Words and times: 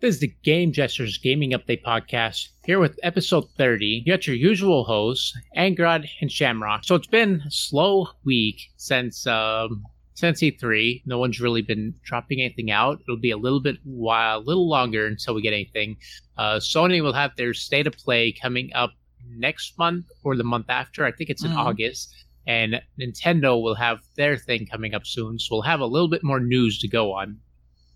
This 0.00 0.16
is 0.16 0.20
the 0.20 0.34
Game 0.42 0.72
Jesters 0.72 1.16
Gaming 1.18 1.52
Update 1.52 1.82
Podcast, 1.82 2.48
here 2.66 2.78
with 2.78 2.98
episode 3.02 3.48
30. 3.56 4.02
You 4.04 4.12
got 4.12 4.26
your 4.26 4.36
usual 4.36 4.84
hosts, 4.84 5.34
Angrod 5.56 6.06
and 6.20 6.30
Shamrock. 6.30 6.84
So 6.84 6.94
it's 6.94 7.06
been 7.06 7.42
a 7.46 7.50
slow 7.50 8.08
week 8.24 8.60
since 8.76 9.26
um, 9.26 9.84
since 10.12 10.40
E3. 10.42 11.02
No 11.06 11.18
one's 11.18 11.40
really 11.40 11.62
been 11.62 11.94
dropping 12.04 12.40
anything 12.42 12.70
out. 12.70 13.00
It'll 13.02 13.16
be 13.18 13.30
a 13.30 13.38
little 13.38 13.60
bit 13.60 13.76
while, 13.84 14.38
a 14.38 14.40
little 14.40 14.68
longer 14.68 15.06
until 15.06 15.34
we 15.34 15.40
get 15.42 15.54
anything. 15.54 15.96
Uh, 16.36 16.56
Sony 16.56 17.02
will 17.02 17.14
have 17.14 17.34
their 17.36 17.54
state 17.54 17.86
of 17.86 17.94
play 17.94 18.32
coming 18.32 18.70
up 18.74 18.92
next 19.30 19.78
month 19.78 20.06
or 20.24 20.36
the 20.36 20.44
month 20.44 20.66
after. 20.68 21.06
I 21.06 21.12
think 21.12 21.30
it's 21.30 21.42
in 21.44 21.52
Mhm. 21.52 21.56
August. 21.58 22.14
And 22.46 22.80
Nintendo 23.00 23.60
will 23.60 23.74
have 23.74 24.00
their 24.14 24.36
thing 24.36 24.66
coming 24.66 24.94
up 24.94 25.04
soon. 25.06 25.38
So 25.38 25.48
we'll 25.56 25.62
have 25.62 25.80
a 25.80 25.86
little 25.86 26.06
bit 26.08 26.22
more 26.22 26.38
news 26.38 26.78
to 26.80 26.86
go 26.88 27.12
on. 27.12 27.40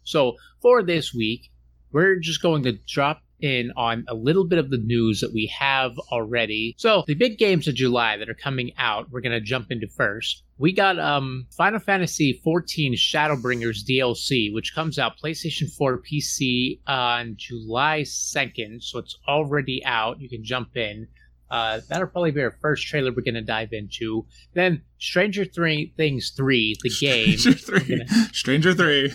So 0.02 0.36
for 0.60 0.82
this 0.82 1.14
week, 1.14 1.50
we're 1.92 2.16
just 2.16 2.42
going 2.42 2.62
to 2.64 2.72
drop 2.86 3.22
in 3.42 3.72
on 3.76 4.04
a 4.08 4.14
little 4.14 4.44
bit 4.44 4.58
of 4.58 4.70
the 4.70 4.78
news 4.78 5.20
that 5.20 5.32
we 5.32 5.46
have 5.46 5.98
already. 6.12 6.74
So 6.78 7.04
the 7.06 7.14
big 7.14 7.38
games 7.38 7.68
of 7.68 7.74
July 7.74 8.16
that 8.16 8.28
are 8.28 8.34
coming 8.34 8.72
out, 8.78 9.10
we're 9.10 9.20
gonna 9.20 9.40
jump 9.40 9.70
into 9.70 9.88
first. 9.88 10.42
We 10.58 10.72
got 10.72 10.98
um 10.98 11.46
Final 11.56 11.80
Fantasy 11.80 12.40
XIV 12.44 12.92
Shadowbringers 12.94 13.84
DLC, 13.88 14.52
which 14.52 14.74
comes 14.74 14.98
out 14.98 15.18
PlayStation 15.22 15.72
4 15.72 16.02
PC 16.02 16.80
on 16.86 17.34
July 17.36 18.02
2nd, 18.02 18.82
so 18.82 18.98
it's 18.98 19.16
already 19.28 19.82
out. 19.84 20.20
You 20.20 20.28
can 20.28 20.44
jump 20.44 20.76
in. 20.76 21.08
Uh, 21.50 21.80
that'll 21.88 22.06
probably 22.06 22.30
be 22.30 22.40
our 22.42 22.56
first 22.60 22.86
trailer 22.86 23.10
we're 23.10 23.22
gonna 23.22 23.42
dive 23.42 23.72
into. 23.72 24.24
Then 24.54 24.82
Stranger 24.98 25.44
Three 25.44 25.92
Things 25.96 26.30
3, 26.36 26.76
the 26.82 26.90
game. 27.00 27.38
Stranger 27.38 27.58
Three. 27.58 28.06
Stranger 28.32 28.74
Three. 28.74 29.12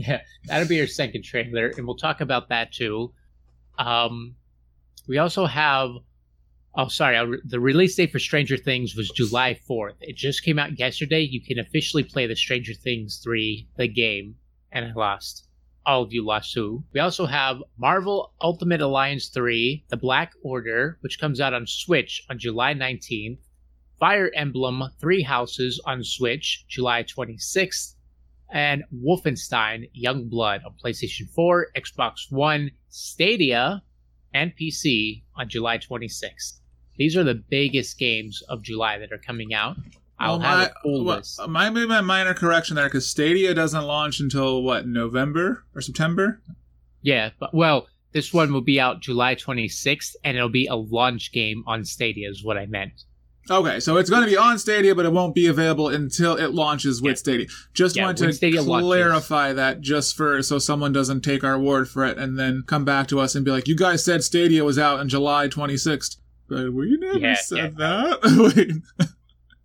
Yeah, 0.00 0.22
that'll 0.46 0.66
be 0.66 0.80
our 0.80 0.86
second 0.86 1.24
trailer, 1.24 1.72
and 1.76 1.86
we'll 1.86 1.96
talk 1.96 2.22
about 2.22 2.48
that 2.48 2.72
too. 2.72 3.12
Um, 3.78 4.34
we 5.06 5.18
also 5.18 5.44
have. 5.44 5.90
Oh, 6.74 6.88
sorry. 6.88 7.18
The 7.44 7.60
release 7.60 7.96
date 7.96 8.12
for 8.12 8.18
Stranger 8.18 8.56
Things 8.56 8.96
was 8.96 9.10
July 9.10 9.58
4th. 9.68 9.96
It 10.00 10.16
just 10.16 10.44
came 10.44 10.58
out 10.58 10.78
yesterday. 10.78 11.20
You 11.20 11.42
can 11.42 11.58
officially 11.58 12.04
play 12.04 12.26
the 12.26 12.36
Stranger 12.36 12.72
Things 12.72 13.20
3, 13.22 13.68
the 13.76 13.88
game, 13.88 14.36
and 14.72 14.86
I 14.86 14.92
lost. 14.92 15.48
All 15.84 16.02
of 16.02 16.12
you 16.12 16.24
lost 16.24 16.54
too. 16.54 16.84
We 16.94 17.00
also 17.00 17.26
have 17.26 17.62
Marvel 17.76 18.32
Ultimate 18.40 18.80
Alliance 18.80 19.28
3, 19.28 19.84
The 19.88 19.96
Black 19.96 20.32
Order, 20.42 20.96
which 21.00 21.18
comes 21.18 21.40
out 21.40 21.52
on 21.52 21.66
Switch 21.66 22.22
on 22.30 22.38
July 22.38 22.72
19th. 22.72 23.38
Fire 23.98 24.30
Emblem 24.34 24.84
Three 24.98 25.22
Houses 25.22 25.78
on 25.84 26.04
Switch, 26.04 26.64
July 26.68 27.02
26th 27.02 27.96
and 28.52 28.82
Wolfenstein 29.04 29.88
Youngblood 29.96 30.64
on 30.64 30.74
PlayStation 30.84 31.28
4, 31.30 31.68
Xbox 31.76 32.30
One, 32.30 32.70
Stadia, 32.88 33.82
and 34.34 34.52
PC 34.60 35.22
on 35.36 35.48
July 35.48 35.78
26th. 35.78 36.58
These 36.96 37.16
are 37.16 37.24
the 37.24 37.34
biggest 37.34 37.98
games 37.98 38.42
of 38.48 38.62
July 38.62 38.98
that 38.98 39.12
are 39.12 39.18
coming 39.18 39.54
out. 39.54 39.76
I'll 40.18 40.38
Well, 40.38 40.48
have 40.48 40.58
my, 40.58 40.64
a 40.66 40.82
full 40.82 41.04
well, 41.04 41.16
list. 41.16 41.40
my, 41.48 41.70
maybe 41.70 41.86
my 41.86 42.00
minor 42.02 42.34
correction 42.34 42.76
there 42.76 42.86
because 42.86 43.08
Stadia 43.08 43.54
doesn't 43.54 43.84
launch 43.84 44.20
until 44.20 44.62
what 44.62 44.86
November 44.86 45.64
or 45.74 45.80
September. 45.80 46.42
Yeah, 47.02 47.30
but 47.40 47.54
well, 47.54 47.86
this 48.12 48.32
one 48.34 48.52
will 48.52 48.60
be 48.60 48.78
out 48.78 49.00
July 49.00 49.34
26th, 49.34 50.14
and 50.22 50.36
it'll 50.36 50.50
be 50.50 50.66
a 50.66 50.74
launch 50.74 51.32
game 51.32 51.64
on 51.66 51.84
Stadia, 51.84 52.28
is 52.28 52.44
what 52.44 52.58
I 52.58 52.66
meant. 52.66 53.04
Okay, 53.50 53.80
so 53.80 53.96
it's 53.96 54.08
going 54.08 54.22
to 54.22 54.28
be 54.28 54.36
on 54.36 54.58
Stadia, 54.60 54.94
but 54.94 55.04
it 55.04 55.12
won't 55.12 55.34
be 55.34 55.46
available 55.48 55.88
until 55.88 56.36
it 56.36 56.52
launches 56.54 57.02
with 57.02 57.10
Yeah. 57.12 57.14
Stadia. 57.16 57.46
Just 57.74 57.96
Yeah, 57.96 58.04
want 58.06 58.18
to 58.18 58.32
Stadia 58.32 58.62
launches. 58.62 58.86
clarify 58.86 59.52
that 59.54 59.80
just 59.80 60.16
for 60.16 60.40
so 60.42 60.58
someone 60.58 60.92
doesn't 60.92 61.22
take 61.22 61.42
our 61.42 61.58
word 61.58 61.88
for 61.88 62.04
it 62.06 62.16
and 62.16 62.38
then 62.38 62.62
come 62.66 62.84
back 62.84 63.08
to 63.08 63.18
us 63.18 63.34
and 63.34 63.44
be 63.44 63.50
like, 63.50 63.66
"You 63.66 63.74
guys 63.76 64.04
said 64.04 64.22
Stadia 64.22 64.64
was 64.64 64.78
out 64.78 65.00
on 65.00 65.08
July 65.08 65.48
26th." 65.48 66.16
But 66.48 66.72
we 66.72 66.96
never 66.96 67.18
Yeah, 67.18 67.34
said 67.34 67.76
that. 67.78 68.82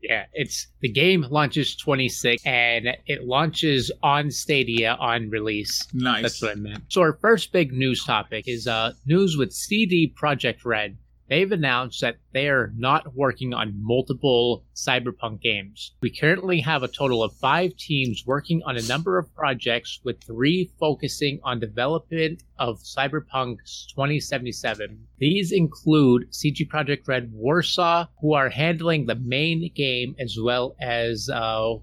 Yeah, 0.08 0.26
it's 0.34 0.68
the 0.82 0.90
game 0.92 1.26
launches 1.32 1.76
26, 1.76 2.46
and 2.46 2.90
it 3.08 3.24
launches 3.24 3.92
on 4.04 4.30
Stadia 4.30 4.96
on 5.00 5.32
release. 5.32 5.84
nice. 5.96 6.22
That's 6.22 6.42
what 6.44 6.52
I 6.52 6.56
meant. 6.56 6.84
So 6.90 7.02
our 7.02 7.18
first 7.20 7.52
big 7.52 7.74
news 7.74 8.04
topic 8.06 8.44
is 8.48 8.68
uh, 8.68 8.92
news 9.08 9.36
with 9.36 9.52
CD 9.52 10.14
Projekt 10.16 10.64
Red. 10.64 10.98
They've 11.28 11.52
announced 11.52 12.02
that 12.02 12.18
they 12.34 12.50
are 12.50 12.72
not 12.78 13.16
working 13.16 13.54
on 13.54 13.74
multiple 13.82 14.64
Cyberpunk 14.76 15.42
games. 15.42 15.94
We 16.02 16.12
currently 16.12 16.60
have 16.60 16.84
a 16.84 16.88
total 16.88 17.24
of 17.24 17.34
five 17.38 17.76
teams 17.78 18.24
working 18.28 18.62
on 18.64 18.78
a 18.78 18.84
number 18.84 19.18
of 19.18 19.34
projects, 19.34 20.00
with 20.04 20.24
three 20.24 20.72
focusing 20.80 21.40
on 21.44 21.60
development 21.60 22.44
of 22.60 22.80
Cyberpunk 22.80 23.58
2077. 23.90 25.08
These 25.18 25.52
include 25.52 26.34
CD 26.34 26.66
Projekt 26.66 27.08
Red 27.08 27.32
Warsaw, 27.32 28.06
who 28.22 28.34
are 28.34 28.50
handling 28.50 29.06
the 29.06 29.16
main 29.16 29.72
game 29.74 30.16
as 30.20 30.38
well 30.42 30.76
as 30.80 31.30
uh, 31.30 31.76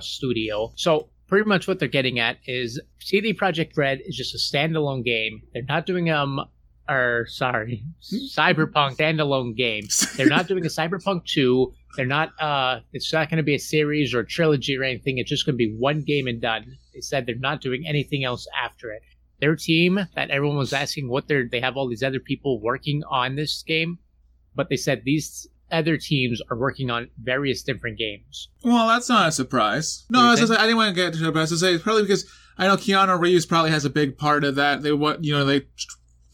Studio. 0.00 0.72
So 0.76 1.08
pretty 1.26 1.48
much 1.48 1.68
what 1.68 1.78
they're 1.78 1.88
getting 1.88 2.18
at 2.18 2.38
is 2.46 2.80
CD 3.00 3.34
Projekt 3.34 3.76
Red 3.76 4.00
is 4.04 4.16
just 4.16 4.34
a 4.34 4.38
standalone 4.38 5.04
game. 5.04 5.42
They're 5.52 5.62
not 5.62 5.86
doing 5.86 6.10
um 6.10 6.48
or 6.88 7.26
sorry, 7.28 7.84
Cyberpunk 8.02 8.96
standalone 8.96 9.56
game. 9.56 9.84
They're 10.16 10.26
not 10.26 10.46
doing 10.46 10.64
a 10.64 10.68
Cyberpunk 10.68 11.24
2. 11.26 11.72
They're 11.96 12.06
not 12.06 12.30
uh 12.40 12.80
it's 12.92 13.12
not 13.12 13.28
going 13.30 13.38
to 13.38 13.42
be 13.42 13.54
a 13.54 13.60
series 13.60 14.14
or 14.14 14.20
a 14.20 14.26
trilogy 14.26 14.76
or 14.76 14.84
anything. 14.84 15.18
It's 15.18 15.30
just 15.30 15.46
going 15.46 15.54
to 15.54 15.58
be 15.58 15.74
one 15.76 16.02
game 16.02 16.26
and 16.26 16.40
done. 16.40 16.76
They 16.94 17.00
said 17.00 17.26
they're 17.26 17.36
not 17.36 17.60
doing 17.60 17.84
anything 17.86 18.24
else 18.24 18.46
after 18.62 18.90
it. 18.90 19.02
Their 19.40 19.56
team 19.56 20.00
that 20.14 20.30
everyone 20.30 20.56
was 20.56 20.72
asking 20.72 21.08
what 21.08 21.28
they're 21.28 21.48
they 21.48 21.60
have 21.60 21.76
all 21.76 21.88
these 21.88 22.02
other 22.02 22.20
people 22.20 22.60
working 22.60 23.02
on 23.10 23.36
this 23.36 23.62
game, 23.62 23.98
but 24.54 24.68
they 24.68 24.76
said 24.76 25.02
these 25.04 25.48
other 25.70 25.96
teams 25.96 26.40
are 26.50 26.56
working 26.56 26.90
on 26.90 27.10
various 27.22 27.62
different 27.62 27.98
games. 27.98 28.48
Well, 28.64 28.88
that's 28.88 29.08
not 29.08 29.28
a 29.28 29.32
surprise. 29.32 30.06
No, 30.10 30.20
I, 30.20 30.34
say, 30.34 30.54
I 30.54 30.62
didn't 30.62 30.76
want 30.76 30.94
to 30.94 31.00
get 31.00 31.14
to 31.14 31.28
it, 31.28 31.32
but 31.32 31.40
I 31.40 31.42
was 31.42 31.50
gonna 31.50 31.58
say 31.58 31.74
it's 31.74 31.82
probably 31.82 32.02
because 32.02 32.26
I 32.56 32.66
know 32.66 32.76
Keanu 32.76 33.20
Reeves 33.20 33.46
probably 33.46 33.70
has 33.70 33.84
a 33.84 33.90
big 33.90 34.18
part 34.18 34.44
of 34.44 34.56
that. 34.56 34.82
They 34.82 34.92
what 34.92 35.24
you 35.24 35.32
know 35.32 35.44
they 35.44 35.66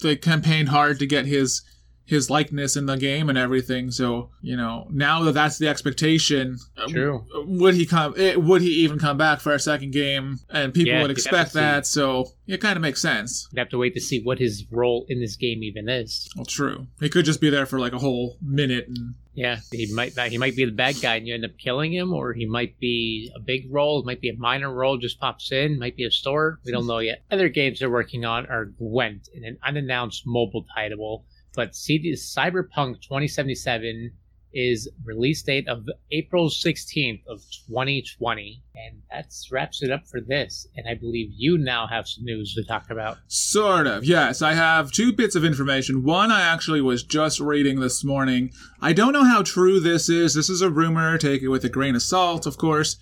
they 0.01 0.15
campaigned 0.15 0.69
hard 0.69 0.99
to 0.99 1.05
get 1.05 1.25
his 1.25 1.61
his 2.05 2.29
likeness 2.29 2.75
in 2.77 2.85
the 2.85 2.97
game 2.97 3.29
and 3.29 3.37
everything. 3.37 3.89
So 3.91 4.29
you 4.41 4.55
know 4.55 4.87
now 4.91 5.23
that 5.23 5.33
that's 5.33 5.57
the 5.57 5.67
expectation, 5.67 6.57
uh, 6.77 6.87
True. 6.87 7.25
would 7.47 7.73
he 7.75 7.85
come? 7.85 8.13
eh, 8.17 8.35
Would 8.35 8.61
he 8.61 8.69
even 8.83 8.99
come 8.99 9.17
back 9.17 9.39
for 9.39 9.53
a 9.53 9.59
second 9.59 9.91
game? 9.91 10.39
And 10.49 10.73
people 10.73 10.93
Yeah, 10.93 11.01
would 11.01 11.11
expect 11.11 11.49
to 11.49 11.53
see. 11.53 11.59
that. 11.59 11.85
So 11.87 12.31
it 12.47 12.61
kind 12.61 12.75
of 12.77 12.81
makes 12.81 13.01
sense. 13.01 13.47
We'd 13.51 13.59
have 13.59 13.69
to 13.69 13.77
wait 13.77 13.93
to 13.95 14.01
see 14.01 14.21
what 14.21 14.37
his 14.39 14.65
role 14.71 15.05
in 15.09 15.19
this 15.19 15.35
game 15.35 15.63
even 15.63 15.89
is. 15.89 16.29
Well, 16.35 16.45
true. 16.45 16.87
He 16.99 17.09
could 17.09 17.25
just 17.25 17.41
be 17.41 17.49
there 17.49 17.65
for 17.65 17.79
like 17.79 17.93
a 17.93 17.99
whole 17.99 18.37
minute 18.41 18.87
and 18.87 19.15
Yeah, 19.33 19.59
he 19.71 19.91
might 19.93 20.13
he 20.29 20.37
might 20.37 20.55
be 20.55 20.65
the 20.65 20.71
bad 20.71 20.95
guy 21.01 21.15
and 21.15 21.27
you 21.27 21.33
end 21.33 21.43
up 21.45 21.57
killing 21.57 21.91
him, 21.93 22.13
or 22.13 22.33
he 22.33 22.45
might 22.45 22.79
be 22.79 23.31
a 23.35 23.39
big 23.39 23.67
role, 23.73 23.99
it 23.99 24.05
might 24.05 24.21
be 24.21 24.29
a 24.29 24.35
minor 24.37 24.71
role, 24.71 24.97
just 24.97 25.19
pops 25.19 25.51
in, 25.51 25.79
might 25.79 25.97
be 25.97 26.05
a 26.05 26.11
store. 26.11 26.59
We 26.65 26.71
don't 26.71 26.87
know 26.87 26.99
yet. 26.99 27.23
Other 27.31 27.49
games 27.49 27.79
they're 27.79 27.89
working 27.89 28.23
on 28.25 28.45
are 28.45 28.65
Gwent, 28.65 29.27
in 29.33 29.43
an 29.43 29.57
unannounced 29.65 30.23
mobile 30.25 30.65
title, 30.75 31.25
but 31.55 31.75
CD 31.75 32.13
Cyberpunk 32.13 33.01
2077 33.01 34.11
is 34.55 34.89
release 35.03 35.43
date 35.43 35.67
of 35.67 35.85
April 36.11 36.47
16th 36.47 37.21
of 37.27 37.41
2020, 37.67 38.63
and 38.73 39.01
that 39.11 39.27
wraps 39.51 39.83
it 39.83 39.91
up 39.91 40.07
for 40.07 40.21
this. 40.21 40.65
And 40.77 40.87
I 40.87 40.95
believe 40.95 41.29
you 41.35 41.57
now 41.57 41.87
have 41.87 42.07
some 42.07 42.23
news 42.23 42.53
to 42.55 42.63
talk 42.63 42.89
about. 42.89 43.17
Sort 43.27 43.85
of, 43.85 44.05
yes. 44.05 44.41
I 44.41 44.53
have 44.53 44.91
two 44.91 45.11
bits 45.11 45.35
of 45.35 45.43
information. 45.43 46.03
One 46.03 46.31
I 46.31 46.41
actually 46.41 46.81
was 46.81 47.03
just 47.03 47.41
reading 47.41 47.81
this 47.81 48.03
morning. 48.03 48.51
I 48.81 48.93
don't 48.93 49.13
know 49.13 49.25
how 49.25 49.43
true 49.43 49.81
this 49.81 50.07
is. 50.07 50.33
This 50.33 50.49
is 50.49 50.61
a 50.61 50.69
rumor. 50.69 51.17
Take 51.17 51.41
it 51.41 51.49
with 51.49 51.65
a 51.65 51.69
grain 51.69 51.95
of 51.95 52.01
salt, 52.01 52.45
of 52.45 52.57
course. 52.57 52.97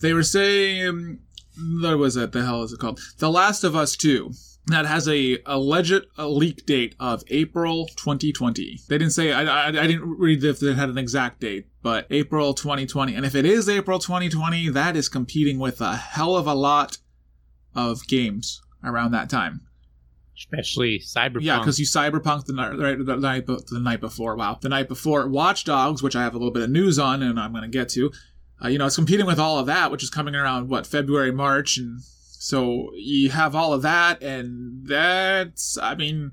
They 0.00 0.12
were 0.12 0.24
saying, 0.24 0.88
um, 0.88 1.20
what 1.80 1.98
was 1.98 2.16
it? 2.16 2.32
The 2.32 2.44
hell 2.44 2.64
is 2.64 2.72
it 2.72 2.80
called? 2.80 3.00
The 3.18 3.30
Last 3.30 3.62
of 3.62 3.76
Us 3.76 3.96
2. 3.96 4.32
That 4.68 4.86
has 4.86 5.08
a 5.08 5.38
alleged 5.46 6.04
a 6.16 6.28
leak 6.28 6.66
date 6.66 6.94
of 7.00 7.22
April 7.28 7.86
2020. 7.96 8.80
They 8.88 8.98
didn't 8.98 9.12
say. 9.12 9.32
I, 9.32 9.44
I, 9.44 9.68
I 9.68 9.86
didn't 9.86 10.18
read 10.18 10.44
if 10.44 10.60
they 10.60 10.74
had 10.74 10.90
an 10.90 10.98
exact 10.98 11.40
date, 11.40 11.68
but 11.82 12.06
April 12.10 12.52
2020. 12.52 13.14
And 13.14 13.24
if 13.24 13.34
it 13.34 13.46
is 13.46 13.68
April 13.68 13.98
2020, 13.98 14.68
that 14.70 14.94
is 14.94 15.08
competing 15.08 15.58
with 15.58 15.80
a 15.80 15.96
hell 15.96 16.36
of 16.36 16.46
a 16.46 16.54
lot 16.54 16.98
of 17.74 18.06
games 18.08 18.60
around 18.84 19.12
that 19.12 19.30
time. 19.30 19.62
Especially 20.36 21.00
Cyberpunk. 21.00 21.42
Yeah, 21.42 21.58
because 21.58 21.80
you 21.80 21.86
cyberpunk 21.86 22.44
the 22.44 22.52
night, 22.52 22.78
right, 22.78 22.96
the 23.04 23.16
night 23.16 23.46
the 23.46 23.80
night 23.80 24.00
before. 24.00 24.36
Wow, 24.36 24.58
the 24.60 24.68
night 24.68 24.88
before 24.88 25.26
Watch 25.28 25.64
Dogs, 25.64 26.02
which 26.02 26.14
I 26.14 26.22
have 26.22 26.34
a 26.34 26.38
little 26.38 26.52
bit 26.52 26.62
of 26.62 26.70
news 26.70 26.98
on, 26.98 27.22
and 27.22 27.40
I'm 27.40 27.52
going 27.52 27.62
to 27.62 27.68
get 27.68 27.88
to. 27.90 28.12
Uh, 28.62 28.68
you 28.68 28.78
know, 28.78 28.86
it's 28.86 28.96
competing 28.96 29.26
with 29.26 29.38
all 29.40 29.58
of 29.58 29.66
that, 29.66 29.90
which 29.90 30.02
is 30.02 30.10
coming 30.10 30.34
around 30.34 30.68
what 30.68 30.86
February, 30.86 31.32
March, 31.32 31.76
and 31.76 32.00
so 32.38 32.90
you 32.94 33.30
have 33.30 33.54
all 33.54 33.72
of 33.72 33.82
that, 33.82 34.22
and 34.22 34.86
that's, 34.86 35.76
I 35.76 35.94
mean, 35.94 36.32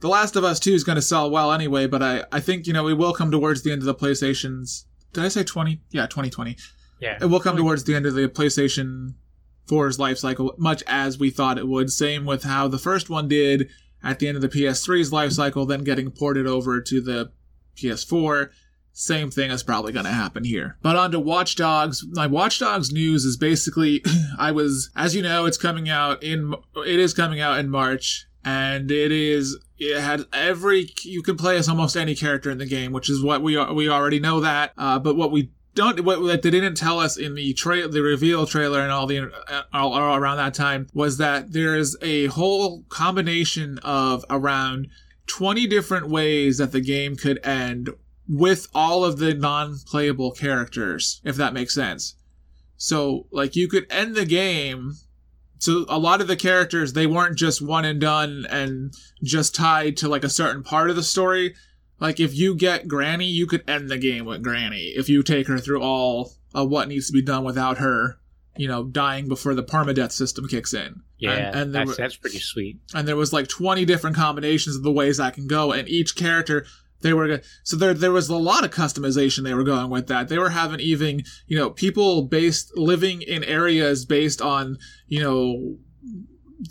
The 0.00 0.08
Last 0.08 0.34
of 0.36 0.44
Us 0.44 0.58
Two 0.58 0.72
is 0.72 0.84
going 0.84 0.96
to 0.96 1.02
sell 1.02 1.30
well 1.30 1.52
anyway. 1.52 1.86
But 1.86 2.02
I, 2.02 2.24
I 2.32 2.40
think 2.40 2.66
you 2.66 2.72
know 2.72 2.84
we 2.84 2.94
will 2.94 3.12
come 3.12 3.30
towards 3.30 3.62
the 3.62 3.72
end 3.72 3.82
of 3.82 3.86
the 3.86 3.94
PlayStation's. 3.94 4.86
Did 5.12 5.24
I 5.24 5.28
say 5.28 5.44
twenty? 5.44 5.80
Yeah, 5.90 6.06
twenty 6.06 6.30
twenty. 6.30 6.56
yeah. 7.00 7.18
It 7.20 7.26
will 7.26 7.40
come 7.40 7.56
towards 7.56 7.84
the 7.84 7.94
end 7.94 8.06
of 8.06 8.14
the 8.14 8.28
PlayStation 8.28 9.14
4's 9.68 9.98
life 9.98 10.18
cycle 10.18 10.54
much 10.58 10.82
as 10.86 11.18
we 11.18 11.30
thought 11.30 11.58
it 11.58 11.68
would. 11.68 11.90
Same 11.92 12.24
with 12.24 12.42
how 12.44 12.66
the 12.66 12.78
first 12.78 13.08
one 13.10 13.28
did 13.28 13.68
at 14.02 14.18
the 14.18 14.26
end 14.28 14.36
of 14.36 14.42
the 14.42 14.48
PS3's 14.48 15.12
life 15.12 15.32
cycle, 15.32 15.66
then 15.66 15.84
getting 15.84 16.10
ported 16.10 16.46
over 16.46 16.80
to 16.80 17.00
the 17.00 17.30
PS4. 17.76 18.50
Same 18.92 19.30
thing 19.30 19.50
is 19.50 19.62
probably 19.62 19.92
going 19.92 20.04
to 20.04 20.12
happen 20.12 20.44
here. 20.44 20.76
But 20.82 20.96
on 20.96 21.10
to 21.12 21.20
Watch 21.20 21.56
Dogs. 21.56 22.04
My 22.10 22.26
Watch 22.26 22.58
Dogs 22.58 22.92
news 22.92 23.24
is 23.24 23.36
basically, 23.36 24.04
I 24.38 24.52
was, 24.52 24.90
as 24.94 25.16
you 25.16 25.22
know, 25.22 25.46
it's 25.46 25.56
coming 25.56 25.88
out 25.88 26.22
in, 26.22 26.54
it 26.76 27.00
is 27.00 27.14
coming 27.14 27.40
out 27.40 27.58
in 27.58 27.70
March, 27.70 28.26
and 28.44 28.90
it 28.90 29.10
is, 29.10 29.58
it 29.78 29.98
had 29.98 30.26
every, 30.32 30.90
you 31.04 31.22
can 31.22 31.36
play 31.36 31.56
as 31.56 31.68
almost 31.68 31.96
any 31.96 32.14
character 32.14 32.50
in 32.50 32.58
the 32.58 32.66
game, 32.66 32.92
which 32.92 33.08
is 33.08 33.22
what 33.22 33.42
we, 33.42 33.56
are, 33.56 33.72
we 33.72 33.88
already 33.88 34.20
know 34.20 34.40
that. 34.40 34.72
Uh, 34.76 34.98
but 34.98 35.16
what 35.16 35.30
we 35.30 35.50
don't 35.74 36.04
what, 36.04 36.42
they 36.42 36.50
didn't 36.50 36.74
tell 36.74 36.98
us 36.98 37.16
in 37.16 37.34
the 37.34 37.54
tra- 37.54 37.88
the 37.88 38.02
reveal 38.02 38.46
trailer 38.46 38.80
and 38.80 38.92
all 38.92 39.06
the 39.06 39.32
uh, 39.48 39.62
all, 39.72 39.94
all 39.94 40.16
around 40.16 40.36
that 40.36 40.54
time 40.54 40.86
was 40.92 41.16
that 41.16 41.52
there 41.52 41.76
is 41.76 41.96
a 42.02 42.26
whole 42.26 42.84
combination 42.90 43.78
of 43.78 44.22
around 44.28 44.88
20 45.28 45.66
different 45.66 46.08
ways 46.08 46.58
that 46.58 46.72
the 46.72 46.80
game 46.80 47.16
could 47.16 47.38
end 47.44 47.88
with 48.28 48.68
all 48.74 49.04
of 49.04 49.18
the 49.18 49.34
non-playable 49.34 50.32
characters 50.32 51.20
if 51.24 51.36
that 51.36 51.54
makes 51.54 51.74
sense 51.74 52.14
so 52.76 53.26
like 53.30 53.56
you 53.56 53.68
could 53.68 53.86
end 53.90 54.14
the 54.14 54.26
game 54.26 54.92
so 55.58 55.84
a 55.88 55.98
lot 55.98 56.20
of 56.20 56.28
the 56.28 56.36
characters 56.36 56.92
they 56.92 57.06
weren't 57.06 57.36
just 57.36 57.60
one 57.60 57.84
and 57.84 58.00
done 58.00 58.46
and 58.50 58.94
just 59.22 59.54
tied 59.54 59.96
to 59.96 60.08
like 60.08 60.24
a 60.24 60.28
certain 60.28 60.62
part 60.62 60.90
of 60.90 60.96
the 60.96 61.02
story 61.02 61.54
like 62.02 62.18
if 62.18 62.34
you 62.34 62.56
get 62.56 62.88
Granny, 62.88 63.26
you 63.26 63.46
could 63.46 63.62
end 63.70 63.88
the 63.88 63.96
game 63.96 64.24
with 64.24 64.42
Granny 64.42 64.92
if 64.96 65.08
you 65.08 65.22
take 65.22 65.46
her 65.46 65.58
through 65.58 65.82
all 65.82 66.32
of 66.52 66.68
what 66.68 66.88
needs 66.88 67.06
to 67.06 67.12
be 67.12 67.22
done 67.22 67.44
without 67.44 67.78
her, 67.78 68.18
you 68.56 68.66
know, 68.66 68.82
dying 68.82 69.28
before 69.28 69.54
the 69.54 69.62
permadeath 69.62 70.10
system 70.10 70.48
kicks 70.48 70.74
in. 70.74 71.02
Yeah, 71.18 71.30
and, 71.30 71.56
and 71.56 71.74
that's, 71.74 71.90
were, 71.90 71.94
that's 71.94 72.16
pretty 72.16 72.40
sweet. 72.40 72.80
And 72.92 73.06
there 73.06 73.14
was 73.14 73.32
like 73.32 73.46
twenty 73.46 73.84
different 73.84 74.16
combinations 74.16 74.74
of 74.74 74.82
the 74.82 74.90
ways 74.90 75.20
I 75.20 75.30
can 75.30 75.46
go, 75.46 75.70
and 75.70 75.88
each 75.88 76.16
character 76.16 76.66
they 77.02 77.12
were 77.12 77.40
so 77.62 77.76
there 77.76 77.94
there 77.94 78.12
was 78.12 78.28
a 78.28 78.36
lot 78.36 78.64
of 78.64 78.70
customization 78.70 79.44
they 79.44 79.54
were 79.54 79.64
going 79.64 79.90
with 79.90 80.06
that. 80.08 80.28
They 80.28 80.38
were 80.38 80.50
having 80.50 80.80
even 80.80 81.22
you 81.46 81.58
know 81.58 81.70
people 81.70 82.22
based 82.22 82.76
living 82.76 83.22
in 83.22 83.44
areas 83.44 84.04
based 84.04 84.40
on 84.40 84.78
you 85.06 85.22
know 85.22 85.76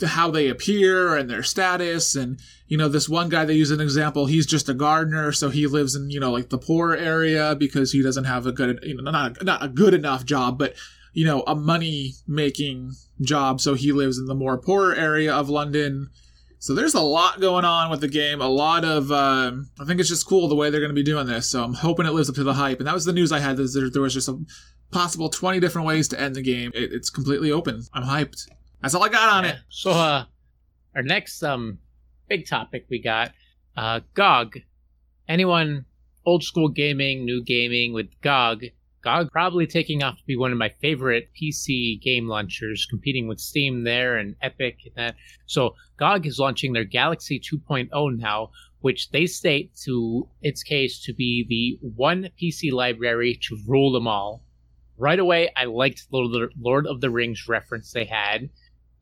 how 0.07 0.31
they 0.31 0.47
appear 0.47 1.15
and 1.17 1.29
their 1.29 1.43
status. 1.43 2.15
And 2.15 2.39
you 2.71 2.77
know 2.77 2.87
this 2.87 3.09
one 3.09 3.27
guy 3.27 3.43
they 3.43 3.53
use 3.53 3.69
an 3.69 3.81
example 3.81 4.27
he's 4.27 4.45
just 4.45 4.69
a 4.69 4.73
gardener 4.73 5.33
so 5.33 5.49
he 5.49 5.67
lives 5.67 5.93
in 5.93 6.09
you 6.09 6.21
know 6.21 6.31
like 6.31 6.47
the 6.47 6.57
poor 6.57 6.93
area 6.93 7.53
because 7.53 7.91
he 7.91 8.01
doesn't 8.01 8.23
have 8.23 8.47
a 8.47 8.53
good 8.53 8.79
you 8.83 8.95
know 8.95 9.11
not 9.11 9.37
a, 9.41 9.43
not 9.43 9.61
a 9.61 9.67
good 9.67 9.93
enough 9.93 10.23
job 10.23 10.57
but 10.57 10.73
you 11.11 11.25
know 11.25 11.43
a 11.47 11.53
money 11.53 12.13
making 12.29 12.93
job 13.19 13.59
so 13.59 13.73
he 13.73 13.91
lives 13.91 14.17
in 14.17 14.25
the 14.25 14.33
more 14.33 14.57
poor 14.57 14.93
area 14.93 15.33
of 15.33 15.49
london 15.49 16.09
so 16.63 16.75
there's 16.75 16.93
a 16.93 17.01
lot 17.01 17.41
going 17.41 17.65
on 17.65 17.89
with 17.89 17.99
the 18.01 18.07
game 18.07 18.39
a 18.39 18.47
lot 18.47 18.85
of 18.85 19.11
um, 19.11 19.69
i 19.79 19.85
think 19.85 19.99
it's 19.99 20.07
just 20.09 20.25
cool 20.27 20.47
the 20.47 20.55
way 20.55 20.69
they're 20.69 20.79
going 20.79 20.91
to 20.91 20.95
be 20.95 21.03
doing 21.03 21.25
this 21.27 21.49
so 21.49 21.63
i'm 21.63 21.73
hoping 21.73 22.05
it 22.05 22.11
lives 22.13 22.29
up 22.29 22.35
to 22.35 22.43
the 22.43 22.53
hype 22.53 22.77
and 22.79 22.87
that 22.87 22.93
was 22.93 23.05
the 23.05 23.13
news 23.13 23.31
i 23.31 23.39
had 23.39 23.57
there, 23.57 23.89
there 23.89 24.01
was 24.01 24.13
just 24.13 24.29
a 24.29 24.37
possible 24.91 25.27
20 25.29 25.59
different 25.59 25.87
ways 25.87 26.07
to 26.07 26.19
end 26.19 26.35
the 26.35 26.41
game 26.41 26.69
it, 26.75 26.91
it's 26.93 27.09
completely 27.09 27.51
open 27.51 27.81
i'm 27.93 28.03
hyped 28.03 28.47
that's 28.81 28.95
all 28.95 29.03
I 29.03 29.09
got 29.09 29.29
on 29.29 29.43
Yeah. 29.43 29.49
it. 29.51 29.57
So, 29.69 29.91
uh, 29.91 30.25
our 30.95 31.03
next 31.03 31.43
um 31.43 31.77
big 32.27 32.47
topic 32.47 32.85
we 32.89 32.99
got 32.99 33.31
uh 33.77 33.99
GOG. 34.15 34.57
Anyone 35.27 35.85
old 36.25 36.43
school 36.43 36.67
gaming, 36.67 37.23
new 37.23 37.43
gaming 37.43 37.93
with 37.93 38.07
GOG. 38.21 38.65
GOG 39.01 39.31
probably 39.31 39.67
taking 39.67 40.03
off 40.03 40.17
to 40.17 40.25
be 40.25 40.37
one 40.37 40.51
of 40.51 40.57
my 40.57 40.69
favorite 40.81 41.29
PC 41.39 42.01
game 42.01 42.27
launchers, 42.27 42.85
competing 42.89 43.27
with 43.27 43.39
Steam 43.39 43.83
there 43.83 44.17
and 44.17 44.35
Epic 44.41 44.77
and 44.85 44.95
that. 44.95 45.15
So 45.45 45.75
GOG 45.97 46.27
is 46.27 46.39
launching 46.39 46.73
their 46.73 46.83
Galaxy 46.83 47.39
2.0 47.39 48.17
now, 48.17 48.51
which 48.81 49.09
they 49.11 49.25
state 49.25 49.75
to 49.83 50.27
its 50.41 50.63
case 50.63 51.01
to 51.03 51.13
be 51.13 51.45
the 51.47 51.87
one 51.87 52.29
PC 52.41 52.71
library 52.71 53.39
to 53.43 53.57
rule 53.67 53.91
them 53.91 54.07
all. 54.07 54.43
Right 54.97 55.19
away, 55.19 55.49
I 55.55 55.65
liked 55.65 56.09
the 56.11 56.49
Lord 56.59 56.85
of 56.87 57.01
the 57.01 57.09
Rings 57.09 57.47
reference 57.47 57.91
they 57.91 58.05
had 58.05 58.49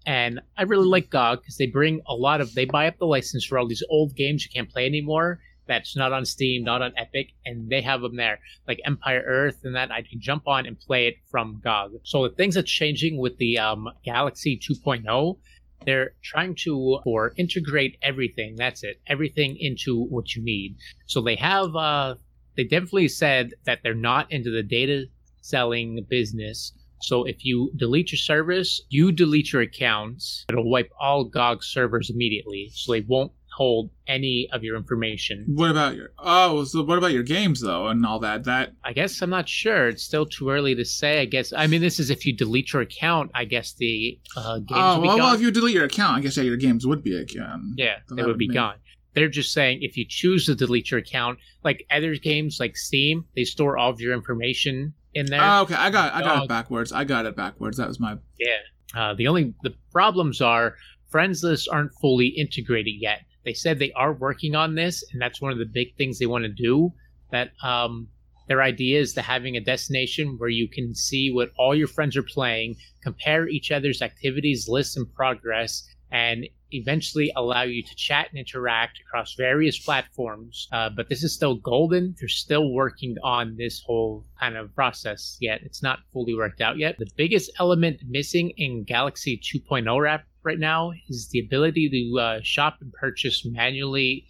and 0.06 0.40
I 0.58 0.64
really 0.64 0.88
like 0.88 1.10
GOG 1.10 1.42
because 1.42 1.58
they 1.58 1.68
bring 1.68 2.02
a 2.08 2.16
lot 2.16 2.42
of 2.42 2.54
they 2.56 2.66
buy 2.66 2.88
up 2.88 2.98
the 2.98 3.06
license 3.06 3.46
for 3.46 3.58
all 3.58 3.68
these 3.68 3.84
old 3.90 4.16
games 4.16 4.44
you 4.44 4.50
can't 4.52 4.70
play 4.70 4.86
anymore. 4.86 5.40
That's 5.70 5.96
not 5.96 6.12
on 6.12 6.26
Steam, 6.26 6.64
not 6.64 6.82
on 6.82 6.94
Epic, 6.98 7.30
and 7.46 7.70
they 7.70 7.82
have 7.82 8.02
them 8.02 8.16
there, 8.16 8.40
like 8.68 8.82
Empire 8.86 9.24
Earth 9.26 9.60
and 9.64 9.76
that. 9.76 9.92
I 9.92 10.02
can 10.02 10.20
jump 10.20 10.48
on 10.48 10.66
and 10.66 10.78
play 10.78 11.08
it 11.08 11.16
from 11.30 11.62
GOG. 11.64 11.92
So 12.04 12.28
the 12.28 12.36
things 12.36 12.56
that's 12.56 12.72
changing 12.72 13.18
with 13.18 13.38
the 13.38 13.60
um, 13.60 13.88
Galaxy 14.04 14.60
2.0, 14.60 15.38
they're 15.86 16.16
trying 16.24 16.56
to 16.64 17.00
or 17.06 17.34
integrate 17.38 17.98
everything. 18.02 18.56
That's 18.58 18.84
it, 18.84 19.00
everything 19.06 19.58
into 19.60 20.04
what 20.06 20.36
you 20.36 20.44
need. 20.44 20.76
So 21.06 21.22
they 21.22 21.36
have, 21.36 21.76
uh, 21.76 22.16
they 22.58 22.64
definitely 22.64 23.08
said 23.08 23.52
that 23.66 23.80
they're 23.84 23.94
not 23.94 24.32
into 24.32 24.50
the 24.50 24.64
data 24.64 25.06
selling 25.42 26.04
business 26.10 26.74
so 27.02 27.24
if 27.24 27.46
you 27.46 27.72
delete 27.78 28.12
your 28.12 28.18
service, 28.18 28.82
you 28.90 29.12
delete 29.12 29.54
your 29.54 29.62
accounts. 29.62 30.46
It'll 30.50 30.70
wipe 30.70 30.92
all 31.00 31.24
GOG 31.24 31.64
servers 31.64 32.10
immediately, 32.10 32.72
so 32.74 32.92
they 32.92 33.02
won't 33.02 33.32
hold 33.60 33.90
any 34.08 34.48
of 34.54 34.64
your 34.64 34.78
information. 34.78 35.44
What 35.50 35.70
about 35.70 35.94
your 35.94 36.12
oh? 36.18 36.64
So 36.64 36.82
what 36.82 36.98
about 36.98 37.12
your 37.12 37.24
games 37.24 37.60
though, 37.60 37.88
and 37.88 38.06
all 38.06 38.20
that? 38.20 38.46
That 38.46 38.72
I 38.86 38.94
guess 38.94 39.22
I'm 39.22 39.30
not 39.30 39.50
sure. 39.50 39.90
It's 39.90 40.02
still 40.02 40.26
too 40.26 40.50
early 40.50 40.76
to 40.76 40.86
say. 40.86 41.20
I 41.20 41.26
guess 41.26 41.52
I 41.52 41.68
mean 41.68 41.82
this 41.82 42.00
is 42.00 42.10
if 42.10 42.26
you 42.26 42.32
delete 42.32 42.72
your 42.72 42.82
account. 42.82 43.32
I 43.36 43.44
guess 43.44 43.74
the 43.74 44.18
uh, 44.38 44.60
games. 44.60 44.72
oh 44.72 45.02
well, 45.02 45.18
gone. 45.18 45.20
well, 45.20 45.36
if 45.36 45.42
you 45.42 45.52
delete 45.52 45.76
your 45.76 45.84
account, 45.84 46.18
I 46.18 46.22
guess 46.22 46.38
yeah, 46.38 46.44
your 46.44 46.56
games 46.56 46.88
would 46.88 47.04
be 47.04 47.18
again. 47.18 47.74
yeah, 47.78 47.98
then 48.08 48.16
they 48.16 48.24
would 48.24 48.38
be 48.38 48.48
make- 48.48 48.56
gone. 48.56 48.76
They're 49.14 49.28
just 49.28 49.52
saying 49.52 49.80
if 49.82 49.98
you 49.98 50.06
choose 50.08 50.46
to 50.46 50.56
delete 50.56 50.92
your 50.92 51.02
account, 51.02 51.40
like 51.66 51.86
other 51.92 52.16
games 52.16 52.60
like 52.62 52.78
Steam, 52.78 53.26
they 53.36 53.44
store 53.44 53.78
all 53.78 53.90
of 53.90 54.00
your 54.00 54.14
information 54.14 54.94
in 55.14 55.26
there. 55.26 55.42
Oh, 55.44 55.64
okay, 55.64 55.76
I 55.76 55.90
got 55.90 56.14
I 56.14 56.22
got 56.22 56.44
it 56.44 56.48
backwards. 56.48 56.94
I 56.94 57.04
got 57.04 57.26
it 57.26 57.36
backwards. 57.36 57.76
That 57.76 57.90
was 57.90 58.00
my 58.00 58.16
Yeah. 58.40 58.62
Uh, 58.96 59.14
the 59.16 59.28
only 59.28 59.54
the 59.64 59.74
problems 59.92 60.40
are 60.40 60.76
friends 61.10 61.44
lists 61.44 61.68
aren't 61.68 61.92
fully 62.00 62.28
integrated 62.28 62.94
yet. 63.00 63.24
They 63.46 63.54
said 63.54 63.80
they 63.80 63.92
are 63.94 64.14
working 64.14 64.56
on 64.56 64.76
this, 64.76 65.04
and 65.12 65.22
that's 65.22 65.42
one 65.42 65.52
of 65.52 65.58
the 65.58 65.66
big 65.66 65.96
things 65.96 66.20
they 66.20 66.26
want 66.26 66.44
to 66.44 66.50
do. 66.50 66.94
That 67.32 67.52
um, 67.64 68.10
their 68.48 68.62
idea 68.62 69.00
is 69.00 69.14
to 69.14 69.22
having 69.22 69.56
a 69.56 69.62
destination 69.62 70.38
where 70.38 70.50
you 70.50 70.68
can 70.68 70.96
see 70.96 71.32
what 71.32 71.52
all 71.58 71.76
your 71.76 71.88
friends 71.88 72.18
are 72.18 72.24
playing, 72.24 72.78
compare 73.04 73.48
each 73.48 73.72
other's 73.72 74.02
activities, 74.02 74.68
lists, 74.68 74.98
and 74.98 75.14
progress, 75.14 75.88
and 76.12 76.48
eventually 76.72 77.32
allow 77.36 77.64
you 77.64 77.84
to 77.84 77.96
chat 77.96 78.28
and 78.30 78.40
interact 78.40 79.00
across 79.00 79.36
various 79.36 79.78
platforms. 79.78 80.68
Uh, 80.72 80.90
but 80.90 81.10
this 81.10 81.24
is 81.24 81.34
still 81.34 81.56
golden. 81.56 82.16
They're 82.20 82.28
still 82.28 82.72
working 82.72 83.16
on 83.24 83.56
this 83.58 83.82
whole 83.86 84.26
kind 84.40 84.58
of 84.58 84.74
process 84.76 85.38
yet. 85.40 85.62
It's 85.64 85.84
not 85.84 86.00
fully 86.14 86.36
worked 86.36 86.62
out 86.62 86.78
yet. 86.78 86.98
The 86.98 87.10
biggest 87.16 87.52
element 87.60 88.02
missing 88.08 88.52
in 88.58 88.84
Galaxy 88.84 89.38
2.0 89.38 90.02
wrap 90.02 90.26
right 90.44 90.60
now 90.60 90.92
is 91.08 91.30
the 91.30 91.40
ability 91.40 91.90
to 91.90 92.20
uh, 92.20 92.40
shop 92.44 92.78
and 92.82 92.92
purchase 92.94 93.46
manually 93.46 94.26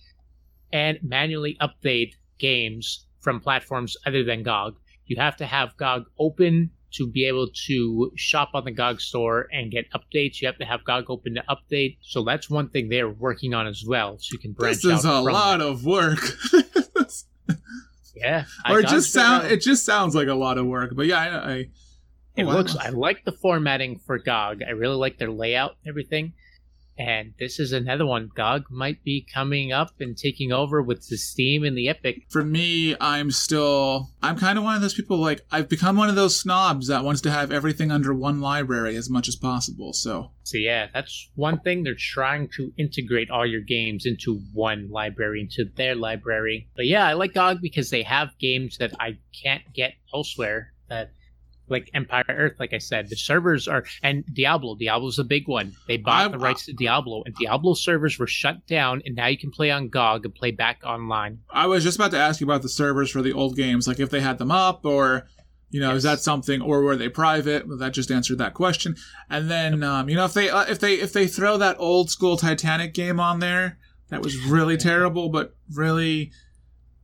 and 0.72 1.00
manually 1.02 1.58
update 1.62 2.14
games 2.38 3.06
from 3.20 3.40
platforms 3.40 3.98
other 4.06 4.24
than 4.24 4.44
GOG. 4.44 4.76
You 5.06 5.18
have 5.18 5.36
to 5.38 5.46
have 5.46 5.76
GOG 5.78 6.06
open 6.20 6.72
to 6.92 7.08
be 7.08 7.26
able 7.26 7.48
to 7.68 8.12
shop 8.16 8.50
on 8.54 8.66
the 8.66 8.72
GOG 8.72 9.00
store 9.02 9.48
and 9.52 9.72
get 9.72 9.86
updates. 9.92 10.42
You 10.42 10.48
have 10.48 10.58
to 10.58 10.66
have 10.66 10.84
GOG 10.84 11.10
open 11.10 11.36
to 11.36 11.44
update. 11.50 11.98
So 12.02 12.24
that's 12.24 12.50
one 12.50 12.70
thing 12.70 12.90
they're 12.90 13.10
working 13.10 13.54
on 13.54 13.68
as 13.68 13.84
well. 13.86 14.18
So 14.20 14.34
you 14.34 14.40
can 14.40 14.54
branch 14.54 14.82
this 14.82 15.00
is 15.00 15.06
a 15.06 15.22
lot 15.22 15.60
that. 15.60 15.68
of 15.68 15.86
work. 15.86 16.20
yeah. 18.16 18.46
I- 18.66 18.74
or 18.74 18.80
it 18.80 18.88
just 18.88 19.12
sound 19.12 19.48
it 19.52 19.62
just 19.62 19.86
sounds 19.86 20.16
like 20.16 20.28
a 20.28 20.34
lot 20.36 20.58
of 20.58 20.66
work. 20.66 20.92
But 20.96 21.06
yeah, 21.06 21.20
I, 21.20 21.52
I 21.54 21.66
It 22.40 22.46
Oh, 22.46 22.52
looks. 22.52 22.76
I 22.76 22.90
like 22.90 23.26
the 23.26 23.32
formatting 23.32 24.00
for 24.00 24.18
GOG. 24.18 24.62
I 24.68 24.72
really 24.72 24.96
like 24.96 25.18
their 25.18 25.32
layout 25.32 25.76
and 25.84 25.90
everything. 25.90 26.34
And 26.98 27.34
this 27.40 27.62
is 27.62 27.72
another 27.72 28.06
one. 28.06 28.30
GOG 28.36 28.66
might 28.70 29.02
be 29.06 29.26
coming 29.34 29.72
up 29.72 29.92
and 30.02 30.18
taking 30.18 30.52
over 30.52 30.82
with 30.82 31.08
the 31.08 31.16
Steam 31.18 31.64
and 31.64 31.78
the 31.78 31.88
Epic. 31.88 32.24
for 32.30 32.44
me, 32.44 32.94
I'm 33.00 33.32
still 33.32 34.10
I'm 34.22 34.38
kind 34.38 34.58
of 34.58 34.66
one 34.66 34.76
of 34.76 34.82
those 34.82 34.94
people 34.96 35.16
like 35.16 35.40
I've 35.50 35.70
become 35.70 35.96
one 35.96 36.10
of 36.10 36.16
those 36.18 36.38
snobs 36.38 36.88
that 36.88 37.06
wants 37.06 37.22
to 37.22 37.32
have 37.32 37.54
everything 37.54 37.90
under 37.90 38.14
one 38.14 38.42
library 38.42 38.98
as 38.98 39.10
much 39.10 39.30
as 39.30 39.38
possible. 39.38 39.94
So 39.94 40.32
So 40.44 40.58
yeah, 40.58 40.88
that's 40.94 41.30
one 41.36 41.62
thing. 41.62 41.84
They're 41.84 41.96
trying 41.98 42.50
to 42.58 42.74
integrate 42.78 43.30
all 43.30 43.46
your 43.46 43.62
games 43.62 44.06
into 44.06 44.42
one 44.52 44.90
library, 44.92 45.40
into 45.40 45.72
their 45.78 45.96
library. 45.96 46.68
But 46.76 46.88
yeah, 46.88 47.08
I 47.08 47.14
like 47.14 47.34
GOG 47.34 47.62
because 47.62 47.92
they 47.92 48.04
have 48.04 48.38
games 48.40 48.78
that 48.80 48.92
I 49.00 49.20
can't 49.42 49.64
get 49.74 49.94
elsewhere. 50.14 50.74
That 50.90 51.12
like 51.70 51.90
Empire 51.94 52.24
Earth, 52.30 52.54
like 52.60 52.74
I 52.74 52.78
said, 52.78 53.10
the 53.10 53.16
servers 53.16 53.68
are 53.68 53.84
and 54.04 54.24
Diablo. 54.34 54.76
Diablo's 54.76 55.20
a 55.20 55.24
big 55.24 55.48
one. 55.48 55.76
They 55.88 55.98
bought 55.98 56.22
I'm- 56.22 56.32
the 56.32 56.40
rights 56.40 56.66
to 56.66 56.74
Diablo, 56.74 57.24
and 57.26 57.36
Diablo 57.36 57.74
servers 57.74 58.18
were 58.20 58.28
shut 58.28 58.66
down, 58.68 59.02
and 59.06 59.16
now 59.16 59.28
you 59.28 59.38
can 59.38 59.52
play 59.52 59.72
on 59.72 59.90
GOG 59.90 60.26
and 60.26 60.36
play 60.36 60.52
back 60.52 60.82
online. 60.86 61.40
I 61.52 61.68
was 61.68 61.84
just 61.84 61.98
about 61.98 62.12
to 62.12 62.18
ask 62.18 62.40
you 62.42 62.48
about 62.48 62.62
the 62.62 62.70
servers 62.70 63.10
for 63.12 63.22
the 63.22 63.34
old 63.34 63.56
games, 63.56 63.88
like 63.88 64.00
if 64.00 64.10
they 64.10 64.22
had 64.22 64.38
them 64.38 64.52
up 64.52 64.86
or 64.86 65.28
You 65.72 65.80
know, 65.80 65.90
yes. 65.90 65.98
is 65.98 66.04
that 66.04 66.20
something, 66.20 66.64
or 66.64 66.82
were 66.82 66.96
they 66.96 67.10
private? 67.10 67.68
Well, 67.68 67.78
that 67.78 67.94
just 67.94 68.10
answered 68.10 68.40
that 68.40 68.56
question. 68.56 68.96
And 69.30 69.52
then, 69.52 69.84
um, 69.84 70.10
you 70.10 70.16
know, 70.16 70.26
if 70.26 70.34
they 70.34 70.50
uh, 70.50 70.66
if 70.68 70.80
they 70.80 70.96
if 70.96 71.14
they 71.14 71.28
throw 71.28 71.58
that 71.58 71.76
old 71.78 72.10
school 72.10 72.38
Titanic 72.38 72.96
game 72.96 73.20
on 73.20 73.40
there, 73.40 73.78
that 74.08 74.24
was 74.24 74.36
really 74.36 74.78
terrible, 74.78 75.30
but 75.30 75.56
really 75.72 76.32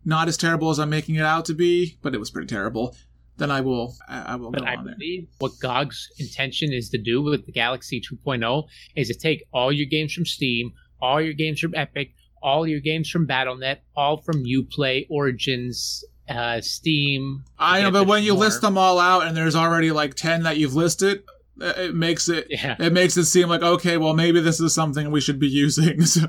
not 0.04 0.28
as 0.28 0.36
terrible 0.36 0.72
as 0.72 0.80
I'm 0.80 0.90
making 0.90 1.14
it 1.14 1.22
out 1.22 1.46
to 1.46 1.54
be. 1.54 1.98
But 2.02 2.16
it 2.16 2.20
was 2.20 2.32
pretty 2.32 2.48
terrible. 2.48 2.96
Then 3.38 3.52
I 3.52 3.62
will 3.62 3.96
I, 4.08 4.36
will 4.36 4.52
but 4.52 4.62
go 4.62 4.66
I 4.66 4.76
on 4.76 4.86
there. 4.86 4.96
What 5.40 5.60
GOG's 5.60 6.10
intention 6.20 6.72
is 6.72 6.90
to 6.90 6.98
do 6.98 7.22
with 7.22 7.46
the 7.46 7.52
Galaxy 7.52 8.02
2.0 8.02 8.64
is 8.96 9.10
to 9.10 9.14
take 9.14 9.44
all 9.54 9.72
your 9.72 9.88
games 9.88 10.14
from 10.14 10.26
Steam, 10.26 10.72
all 11.02 11.22
your 11.22 11.34
games 11.34 11.60
from 11.60 11.76
Epic, 11.76 12.14
all 12.42 12.66
your 12.68 12.80
games 12.80 13.10
from 13.10 13.28
BattleNet, 13.28 13.80
all 13.96 14.18
from 14.18 14.46
UPlay, 14.46 15.06
Origins, 15.10 16.06
uh, 16.30 16.62
Steam. 16.62 17.44
I 17.60 17.82
know, 17.82 17.92
but 17.92 18.08
when 18.08 18.24
you 18.24 18.34
more. 18.34 18.44
list 18.44 18.62
them 18.62 18.78
all 18.78 19.00
out 19.00 19.28
and 19.28 19.36
there's 19.36 19.56
already 19.56 19.92
like 19.92 20.16
10 20.16 20.44
that 20.44 20.58
you've 20.58 20.76
listed, 20.76 21.24
it 21.58 21.96
makes 21.96 22.28
it 22.28 22.48
yeah. 22.50 22.76
it 22.80 22.92
makes 22.92 23.16
it 23.16 23.26
seem 23.26 23.48
like 23.48 23.62
okay 23.62 23.98
well 23.98 24.14
maybe 24.14 24.40
this 24.42 24.60
is 24.60 24.74
something 24.74 25.10
we 25.10 25.22
should 25.22 25.40
be 25.40 25.48
using 25.48 26.02
so, 26.06 26.28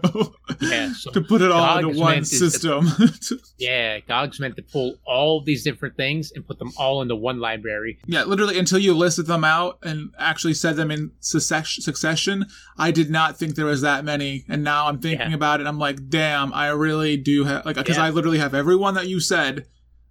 yeah, 0.61 0.93
so 0.97 1.11
to 1.11 1.21
put 1.21 1.43
it 1.43 1.51
all 1.51 1.79
into 1.79 1.99
one 1.99 2.25
system 2.25 2.87
to, 3.21 3.39
yeah 3.59 3.99
gog's 4.01 4.39
meant 4.39 4.57
to 4.57 4.63
pull 4.63 4.97
all 5.05 5.43
these 5.43 5.65
different 5.65 5.97
things 5.97 6.33
and 6.35 6.47
put 6.47 6.59
them 6.59 6.71
all 6.77 7.03
into 7.03 7.17
one 7.17 7.41
library 7.41 7.99
yeah 8.07 8.23
literally 8.23 8.59
until 8.59 8.79
you 8.79 8.95
listed 8.95 9.27
them 9.27 9.45
out 9.45 9.79
and 9.83 10.11
actually 10.19 10.55
said 10.55 10.77
them 10.77 10.91
in 10.91 11.11
succession 11.21 12.47
i 12.79 12.91
did 12.91 13.11
not 13.11 13.37
think 13.37 13.55
there 13.57 13.67
was 13.67 13.81
that 13.81 14.05
many 14.05 14.45
and 14.49 14.63
now 14.63 14.87
i'm 14.87 15.01
thinking 15.01 15.31
yeah. 15.31 15.35
about 15.37 15.61
it 15.61 15.67
i'm 15.67 15.79
like 15.79 16.09
damn 16.09 16.53
i 16.55 16.69
really 16.69 17.17
do 17.17 17.45
have 17.45 17.65
like 17.67 17.77
because 17.77 17.97
yeah. 17.97 18.05
i 18.05 18.11
literally 18.11 18.39
have 18.39 18.55
everyone 18.55 18.95
that 18.95 19.09
you 19.09 19.19
said 19.19 19.67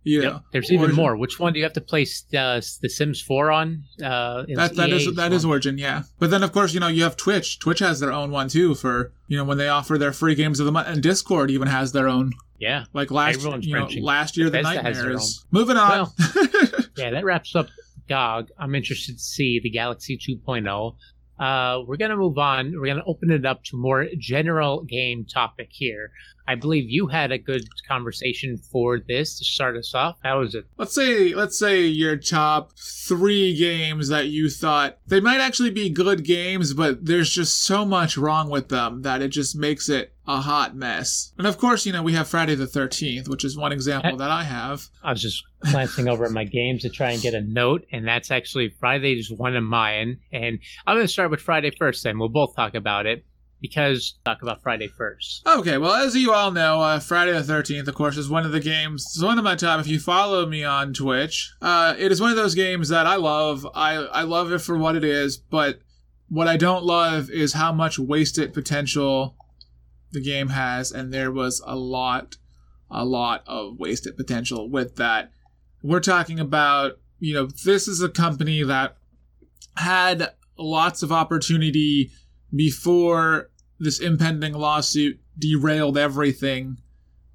yeah, 0.05 0.21
yep. 0.21 0.41
there's 0.51 0.71
even 0.71 0.85
Origin. 0.85 0.95
more. 0.95 1.17
Which 1.17 1.39
one 1.39 1.51
do 1.51 1.59
you 1.59 1.65
have 1.65 1.73
to 1.73 1.81
place 1.81 2.25
uh, 2.33 2.61
the 2.81 2.89
Sims 2.89 3.21
4 3.21 3.51
on? 3.51 3.83
Uh, 4.01 4.43
that 4.55 4.75
that 4.75 4.89
is, 4.91 5.15
that 5.15 5.33
is 5.33 5.43
Origin, 5.43 5.77
yeah. 5.79 6.03
But 6.19 6.29
then 6.29 6.43
of 6.43 6.51
course 6.51 6.73
you 6.73 6.79
know 6.79 6.87
you 6.87 7.03
have 7.03 7.17
Twitch. 7.17 7.59
Twitch 7.59 7.79
has 7.79 7.99
their 7.99 8.11
own 8.11 8.31
one 8.31 8.47
too 8.47 8.75
for 8.75 9.11
you 9.27 9.35
know 9.35 9.43
when 9.43 9.57
they 9.57 9.67
offer 9.67 9.97
their 9.97 10.13
free 10.13 10.35
games 10.35 10.59
of 10.59 10.67
the 10.67 10.71
month, 10.71 10.87
and 10.87 11.01
Discord 11.01 11.49
even 11.49 11.67
has 11.67 11.91
their 11.91 12.07
own. 12.07 12.31
Yeah, 12.59 12.85
like 12.93 13.11
last 13.11 13.41
you 13.63 13.75
know, 13.75 13.87
last 13.99 14.37
year 14.37 14.49
Bethesda 14.49 14.81
the 14.81 14.91
nightmares. 14.93 15.45
Moving 15.51 15.75
on. 15.75 15.89
Well, 15.89 16.15
yeah, 16.97 17.09
that 17.09 17.25
wraps 17.25 17.55
up 17.55 17.67
GOG. 18.07 18.49
I'm 18.57 18.75
interested 18.75 19.17
to 19.17 19.23
see 19.23 19.59
the 19.59 19.69
Galaxy 19.69 20.17
2.0. 20.17 20.95
Uh, 21.37 21.83
we're 21.85 21.97
going 21.97 22.11
to 22.11 22.17
move 22.17 22.37
on. 22.37 22.71
We're 22.73 22.85
going 22.85 22.97
to 22.97 23.03
open 23.03 23.31
it 23.31 23.45
up 23.45 23.63
to 23.65 23.77
more 23.77 24.07
general 24.17 24.83
game 24.83 25.25
topic 25.25 25.67
here. 25.71 26.11
I 26.47 26.55
believe 26.55 26.89
you 26.89 27.07
had 27.07 27.31
a 27.31 27.37
good 27.37 27.67
conversation 27.87 28.57
for 28.57 28.99
this 28.99 29.37
to 29.39 29.45
start 29.45 29.75
us 29.77 29.93
off. 29.93 30.17
How 30.23 30.39
was 30.39 30.55
it? 30.55 30.65
Let's 30.77 30.93
say 30.93 31.33
let's 31.33 31.57
say 31.57 31.81
your 31.81 32.17
top 32.17 32.73
three 32.77 33.55
games 33.55 34.09
that 34.09 34.27
you 34.27 34.49
thought 34.49 34.97
they 35.07 35.19
might 35.19 35.39
actually 35.39 35.71
be 35.71 35.89
good 35.89 36.23
games, 36.23 36.73
but 36.73 37.05
there's 37.05 37.29
just 37.29 37.63
so 37.63 37.85
much 37.85 38.17
wrong 38.17 38.49
with 38.49 38.69
them 38.69 39.01
that 39.01 39.21
it 39.21 39.29
just 39.29 39.55
makes 39.55 39.89
it 39.89 40.13
a 40.27 40.41
hot 40.41 40.75
mess. 40.75 41.33
And 41.37 41.45
of 41.45 41.57
course, 41.57 41.85
you 41.85 41.93
know, 41.93 42.01
we 42.01 42.13
have 42.13 42.27
Friday 42.27 42.55
the 42.55 42.65
13th, 42.65 43.27
which 43.27 43.45
is 43.45 43.57
one 43.57 43.71
example 43.71 44.13
eh. 44.13 44.17
that 44.17 44.31
I 44.31 44.43
have. 44.43 44.87
I 45.03 45.11
was 45.11 45.21
just 45.21 45.43
glancing 45.59 46.07
over 46.07 46.25
at 46.25 46.31
my 46.31 46.45
games 46.45 46.81
to 46.81 46.89
try 46.89 47.11
and 47.11 47.21
get 47.21 47.33
a 47.33 47.41
note, 47.41 47.85
and 47.91 48.07
that's 48.07 48.31
actually 48.31 48.69
Friday 48.79 49.13
is 49.13 49.31
one 49.31 49.55
of 49.55 49.63
mine. 49.63 50.19
And 50.31 50.59
I'm 50.87 50.95
going 50.95 51.05
to 51.05 51.11
start 51.11 51.31
with 51.31 51.41
Friday 51.41 51.71
first, 51.77 52.03
then 52.03 52.17
we'll 52.17 52.29
both 52.29 52.55
talk 52.55 52.75
about 52.75 53.05
it 53.05 53.25
because 53.61 54.17
talk 54.25 54.41
about 54.41 54.61
Friday 54.61 54.87
first. 54.87 55.47
Okay, 55.47 55.77
well, 55.77 55.93
as 55.93 56.15
you 56.15 56.33
all 56.33 56.51
know, 56.51 56.81
uh, 56.81 56.99
Friday 56.99 57.31
the 57.31 57.39
13th, 57.39 57.87
of 57.87 57.95
course, 57.95 58.17
is 58.17 58.29
one 58.29 58.45
of 58.45 58.51
the 58.51 58.59
games. 58.59 59.05
It's 59.05 59.23
one 59.23 59.37
of 59.37 59.43
my 59.43 59.55
top. 59.55 59.79
If 59.79 59.87
you 59.87 59.99
follow 59.99 60.45
me 60.45 60.63
on 60.63 60.93
Twitch, 60.93 61.53
uh, 61.61 61.95
it 61.97 62.11
is 62.11 62.21
one 62.21 62.29
of 62.29 62.35
those 62.35 62.55
games 62.55 62.89
that 62.89 63.07
I 63.07 63.15
love. 63.15 63.65
I 63.73 63.95
I 63.95 64.21
love 64.23 64.51
it 64.51 64.59
for 64.59 64.77
what 64.77 64.95
it 64.95 65.03
is, 65.03 65.37
but 65.37 65.79
what 66.29 66.47
I 66.47 66.57
don't 66.57 66.83
love 66.83 67.29
is 67.29 67.53
how 67.53 67.71
much 67.71 67.99
wasted 67.99 68.53
potential 68.53 69.35
the 70.11 70.21
game 70.21 70.49
has, 70.49 70.91
and 70.91 71.13
there 71.13 71.31
was 71.31 71.61
a 71.65 71.75
lot, 71.75 72.37
a 72.89 73.05
lot 73.05 73.43
of 73.47 73.77
wasted 73.77 74.17
potential 74.17 74.69
with 74.69 74.95
that. 74.95 75.31
We're 75.83 75.99
talking 75.99 76.39
about, 76.39 76.93
you 77.19 77.33
know, 77.33 77.45
this 77.45 77.87
is 77.87 78.01
a 78.01 78.09
company 78.09 78.63
that 78.63 78.97
had 79.77 80.31
lots 80.57 81.03
of 81.03 81.11
opportunity 81.11 82.11
before 82.53 83.49
this 83.79 83.99
impending 83.99 84.53
lawsuit 84.53 85.19
derailed 85.37 85.97
everything 85.97 86.77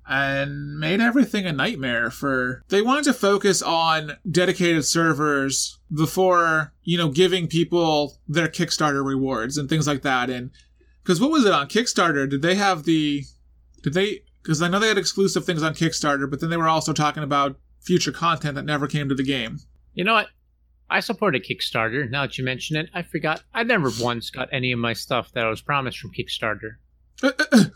and 0.08 0.78
made 0.78 1.00
everything 1.00 1.46
a 1.46 1.52
nightmare 1.52 2.10
for 2.10 2.64
they 2.68 2.82
wanted 2.82 3.04
to 3.04 3.12
focus 3.12 3.62
on 3.62 4.12
dedicated 4.28 4.84
servers 4.84 5.78
before 5.92 6.72
you 6.82 6.98
know 6.98 7.08
giving 7.08 7.46
people 7.46 8.18
their 8.26 8.48
kickstarter 8.48 9.04
rewards 9.04 9.56
and 9.56 9.68
things 9.68 9.86
like 9.86 10.02
that. 10.02 10.28
And 10.28 10.50
because 11.02 11.20
what 11.20 11.30
was 11.30 11.44
it 11.44 11.52
on 11.52 11.68
kickstarter? 11.68 12.28
Did 12.28 12.42
they 12.42 12.56
have 12.56 12.84
the 12.84 13.24
did 13.82 13.94
they 13.94 14.22
because 14.42 14.60
i 14.62 14.68
know 14.68 14.78
they 14.78 14.88
had 14.88 14.98
exclusive 14.98 15.44
things 15.44 15.62
on 15.62 15.74
kickstarter 15.74 16.28
but 16.28 16.40
then 16.40 16.50
they 16.50 16.56
were 16.56 16.68
also 16.68 16.92
talking 16.92 17.22
about 17.22 17.56
future 17.80 18.12
content 18.12 18.54
that 18.54 18.64
never 18.64 18.86
came 18.86 19.08
to 19.08 19.14
the 19.14 19.22
game. 19.22 19.58
You 19.94 20.04
know 20.04 20.14
what 20.14 20.28
I 20.90 21.00
support 21.00 21.36
a 21.36 21.38
Kickstarter. 21.38 22.10
Now 22.10 22.22
that 22.22 22.36
you 22.36 22.44
mention 22.44 22.76
it, 22.76 22.90
I 22.92 23.02
forgot. 23.02 23.42
I 23.54 23.62
never 23.62 23.90
once 24.00 24.30
got 24.30 24.48
any 24.52 24.72
of 24.72 24.78
my 24.78 24.92
stuff 24.92 25.32
that 25.32 25.46
I 25.46 25.48
was 25.48 25.62
promised 25.62 25.98
from 25.98 26.10
Kickstarter. 26.12 26.76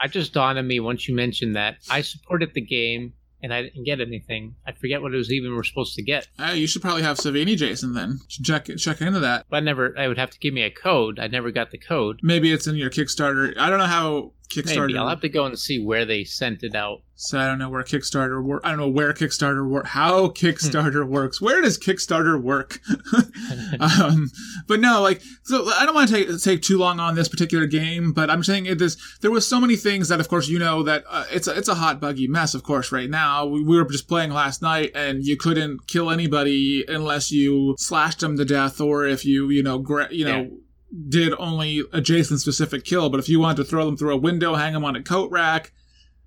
I 0.00 0.08
just 0.08 0.32
dawned 0.32 0.58
on 0.58 0.66
me 0.66 0.80
once 0.80 1.08
you 1.08 1.14
mentioned 1.14 1.56
that. 1.56 1.76
I 1.88 2.02
supported 2.02 2.54
the 2.54 2.60
game 2.60 3.14
and 3.42 3.54
I 3.54 3.62
didn't 3.62 3.84
get 3.84 4.00
anything. 4.00 4.56
I 4.66 4.72
forget 4.72 5.00
what 5.02 5.14
it 5.14 5.16
was 5.16 5.32
even 5.32 5.54
we're 5.54 5.62
supposed 5.62 5.94
to 5.94 6.02
get. 6.02 6.26
Uh, 6.38 6.52
you 6.52 6.66
should 6.66 6.82
probably 6.82 7.02
have 7.02 7.18
Savini 7.18 7.56
Jason 7.56 7.94
then. 7.94 8.18
Check 8.28 8.68
check 8.76 9.00
into 9.00 9.20
that. 9.20 9.46
But 9.48 9.58
I 9.58 9.60
never. 9.60 9.96
I 9.98 10.08
would 10.08 10.18
have 10.18 10.30
to 10.30 10.38
give 10.38 10.54
me 10.54 10.62
a 10.62 10.70
code. 10.70 11.18
I 11.18 11.28
never 11.28 11.50
got 11.50 11.70
the 11.70 11.78
code. 11.78 12.20
Maybe 12.22 12.52
it's 12.52 12.66
in 12.66 12.76
your 12.76 12.90
Kickstarter. 12.90 13.56
I 13.56 13.70
don't 13.70 13.78
know 13.78 13.86
how 13.86 14.32
Kickstarter. 14.48 14.86
Maybe 14.88 14.98
I'll 14.98 15.08
have 15.08 15.20
to 15.20 15.28
go 15.28 15.44
and 15.44 15.58
see 15.58 15.82
where 15.82 16.04
they 16.04 16.24
sent 16.24 16.62
it 16.62 16.74
out. 16.74 17.02
So 17.20 17.38
I 17.38 17.46
don't 17.46 17.58
know 17.58 17.68
where 17.68 17.82
Kickstarter 17.82 18.42
work. 18.42 18.62
I 18.64 18.68
don't 18.68 18.78
know 18.78 18.88
where 18.88 19.12
Kickstarter 19.12 19.68
work. 19.68 19.86
How 19.86 20.28
Kickstarter 20.28 21.04
works. 21.06 21.40
Where 21.40 21.60
does 21.60 21.76
Kickstarter 21.76 22.40
work? 22.40 22.80
um, 23.80 24.30
but 24.68 24.78
no, 24.78 25.02
like 25.02 25.20
so. 25.42 25.68
I 25.72 25.84
don't 25.84 25.96
want 25.96 26.08
to 26.10 26.14
take 26.14 26.40
take 26.40 26.62
too 26.62 26.78
long 26.78 27.00
on 27.00 27.16
this 27.16 27.28
particular 27.28 27.66
game, 27.66 28.12
but 28.12 28.30
I'm 28.30 28.44
saying 28.44 28.66
it. 28.66 28.78
This 28.78 28.96
there 29.20 29.32
was 29.32 29.46
so 29.48 29.60
many 29.60 29.74
things 29.74 30.08
that, 30.10 30.20
of 30.20 30.28
course, 30.28 30.48
you 30.48 30.60
know 30.60 30.84
that 30.84 31.04
uh, 31.10 31.24
it's 31.32 31.48
a, 31.48 31.58
it's 31.58 31.68
a 31.68 31.74
hot 31.74 32.00
buggy 32.00 32.28
mess. 32.28 32.54
Of 32.54 32.62
course, 32.62 32.92
right 32.92 33.10
now 33.10 33.46
we, 33.46 33.64
we, 33.64 33.76
were 33.76 33.84
just 33.84 34.08
playing 34.08 34.30
last 34.30 34.62
night, 34.62 34.92
and 34.94 35.24
you 35.24 35.36
couldn't 35.36 35.88
kill 35.88 36.10
anybody 36.10 36.84
unless 36.86 37.32
you 37.32 37.74
slashed 37.78 38.20
them 38.20 38.36
to 38.36 38.44
death, 38.44 38.80
or 38.80 39.04
if 39.04 39.24
you 39.24 39.50
you 39.50 39.62
know 39.62 39.78
gra- 39.78 40.12
you 40.12 40.24
know. 40.24 40.42
Yeah 40.42 40.48
did 41.08 41.34
only 41.38 41.82
a 41.92 42.00
Jason 42.00 42.38
specific 42.38 42.84
kill, 42.84 43.10
but 43.10 43.20
if 43.20 43.28
you 43.28 43.40
wanted 43.40 43.58
to 43.58 43.64
throw 43.64 43.84
them 43.84 43.96
through 43.96 44.14
a 44.14 44.18
window, 44.18 44.54
hang 44.54 44.72
them 44.72 44.84
on 44.84 44.96
a 44.96 45.02
coat 45.02 45.30
rack, 45.30 45.72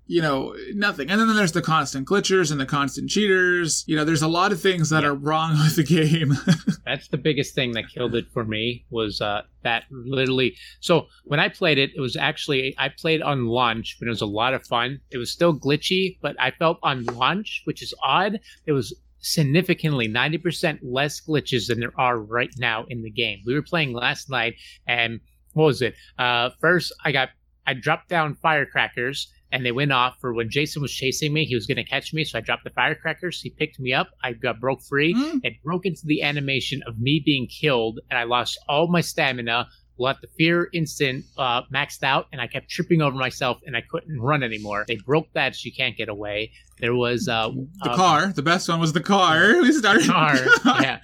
you 0.06 0.20
know, 0.20 0.54
nothing. 0.74 1.10
And 1.10 1.20
then 1.20 1.34
there's 1.34 1.52
the 1.52 1.62
constant 1.62 2.06
glitchers 2.06 2.50
and 2.50 2.60
the 2.60 2.66
constant 2.66 3.08
cheaters. 3.08 3.84
You 3.86 3.96
know, 3.96 4.04
there's 4.04 4.22
a 4.22 4.28
lot 4.28 4.52
of 4.52 4.60
things 4.60 4.90
that 4.90 5.04
are 5.04 5.14
wrong 5.14 5.52
with 5.52 5.76
the 5.76 5.84
game. 5.84 6.34
That's 6.84 7.08
the 7.08 7.18
biggest 7.18 7.54
thing 7.54 7.72
that 7.72 7.88
killed 7.88 8.14
it 8.14 8.26
for 8.32 8.44
me 8.44 8.84
was 8.90 9.20
uh, 9.20 9.42
that 9.62 9.84
literally. 9.90 10.56
So 10.80 11.06
when 11.24 11.40
I 11.40 11.48
played 11.48 11.78
it, 11.78 11.92
it 11.96 12.00
was 12.00 12.16
actually 12.16 12.74
I 12.78 12.88
played 12.90 13.22
on 13.22 13.46
launch, 13.46 13.96
but 13.98 14.06
it 14.06 14.10
was 14.10 14.20
a 14.20 14.26
lot 14.26 14.54
of 14.54 14.66
fun. 14.66 15.00
It 15.10 15.18
was 15.18 15.30
still 15.30 15.58
glitchy, 15.58 16.18
but 16.20 16.36
I 16.38 16.50
felt 16.50 16.78
on 16.82 17.04
launch, 17.04 17.62
which 17.64 17.82
is 17.82 17.94
odd. 18.02 18.40
It 18.66 18.72
was 18.72 18.94
significantly 19.22 20.08
90% 20.08 20.80
less 20.82 21.20
glitches 21.20 21.68
than 21.68 21.80
there 21.80 21.98
are 21.98 22.18
right 22.18 22.52
now 22.58 22.84
in 22.88 23.02
the 23.02 23.10
game. 23.10 23.40
We 23.46 23.54
were 23.54 23.62
playing 23.62 23.94
last 23.94 24.28
night 24.28 24.54
and 24.86 25.20
what 25.54 25.64
was 25.64 25.82
it? 25.82 25.94
Uh, 26.18 26.50
first 26.60 26.92
I 27.04 27.12
got 27.12 27.30
I 27.66 27.74
dropped 27.74 28.08
down 28.08 28.34
firecrackers 28.34 29.32
and 29.52 29.64
they 29.64 29.72
went 29.72 29.92
off 29.92 30.16
for 30.20 30.32
when 30.32 30.50
Jason 30.50 30.82
was 30.82 30.92
chasing 30.92 31.32
me. 31.32 31.44
He 31.44 31.54
was 31.54 31.66
going 31.66 31.76
to 31.76 31.84
catch 31.84 32.12
me, 32.14 32.24
so 32.24 32.38
I 32.38 32.40
dropped 32.40 32.64
the 32.64 32.70
firecrackers. 32.70 33.40
He 33.40 33.50
picked 33.50 33.78
me 33.78 33.92
up. 33.92 34.08
I 34.24 34.32
got 34.32 34.58
broke 34.58 34.82
free. 34.82 35.14
Mm. 35.14 35.40
It 35.44 35.62
broke 35.62 35.84
into 35.84 36.06
the 36.06 36.22
animation 36.22 36.82
of 36.86 36.98
me 36.98 37.22
being 37.24 37.46
killed, 37.46 38.00
and 38.10 38.18
I 38.18 38.24
lost 38.24 38.58
all 38.68 38.88
my 38.88 39.02
stamina. 39.02 39.68
Let 39.98 40.20
the 40.20 40.26
fear 40.38 40.68
instant 40.72 41.24
uh, 41.36 41.62
maxed 41.72 42.02
out, 42.02 42.26
and 42.32 42.40
I 42.40 42.46
kept 42.46 42.68
tripping 42.68 43.02
over 43.02 43.16
myself, 43.16 43.58
and 43.66 43.76
I 43.76 43.82
couldn't 43.82 44.20
run 44.20 44.42
anymore. 44.42 44.84
They 44.88 44.96
broke 44.96 45.32
that, 45.34 45.54
so 45.54 45.60
you 45.64 45.72
can't 45.72 45.96
get 45.96 46.08
away. 46.08 46.52
There 46.80 46.94
was 46.94 47.28
uh, 47.28 47.50
the 47.82 47.90
uh, 47.90 47.96
car. 47.96 48.28
The 48.28 48.42
best 48.42 48.68
one 48.68 48.80
was 48.80 48.92
the 48.92 49.00
car. 49.00 49.52
We 49.62 49.72
started 49.72 50.06
car. 50.06 50.36
yeah. 50.80 50.98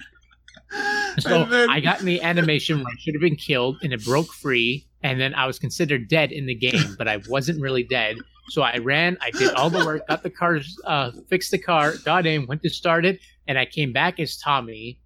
So 1.19 1.45
then... 1.45 1.69
I 1.69 1.79
got 1.79 1.99
in 1.99 2.05
the 2.05 2.21
animation 2.21 2.79
where 2.79 2.87
I 2.87 2.97
should 2.99 3.13
have 3.13 3.21
been 3.21 3.35
killed, 3.35 3.77
and 3.83 3.93
it 3.93 4.03
broke 4.03 4.33
free. 4.33 4.85
And 5.01 5.19
then 5.19 5.33
I 5.33 5.45
was 5.45 5.59
considered 5.59 6.09
dead 6.09 6.31
in 6.31 6.45
the 6.45 6.55
game, 6.55 6.95
but 6.97 7.07
I 7.07 7.21
wasn't 7.29 7.61
really 7.61 7.83
dead. 7.83 8.17
So 8.49 8.63
I 8.63 8.77
ran, 8.77 9.17
I 9.21 9.31
did 9.31 9.53
all 9.53 9.69
the 9.69 9.85
work, 9.85 10.07
got 10.07 10.23
the 10.23 10.29
car, 10.29 10.59
uh, 10.85 11.11
fixed 11.29 11.51
the 11.51 11.57
car, 11.57 11.93
got 12.03 12.25
in, 12.25 12.47
went 12.47 12.63
to 12.63 12.69
start 12.69 13.05
it, 13.05 13.19
and 13.47 13.57
I 13.57 13.65
came 13.65 13.93
back 13.93 14.19
as 14.19 14.37
Tommy. 14.37 14.99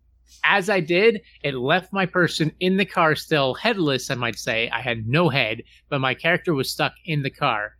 As 0.43 0.69
I 0.69 0.79
did, 0.79 1.21
it 1.43 1.55
left 1.55 1.93
my 1.93 2.05
person 2.05 2.51
in 2.59 2.77
the 2.77 2.85
car 2.85 3.15
still 3.15 3.53
headless, 3.53 4.11
I 4.11 4.15
might 4.15 4.37
say. 4.37 4.69
I 4.69 4.81
had 4.81 5.07
no 5.07 5.29
head, 5.29 5.63
but 5.89 5.99
my 5.99 6.13
character 6.13 6.53
was 6.53 6.69
stuck 6.69 6.93
in 7.05 7.23
the 7.23 7.29
car. 7.29 7.73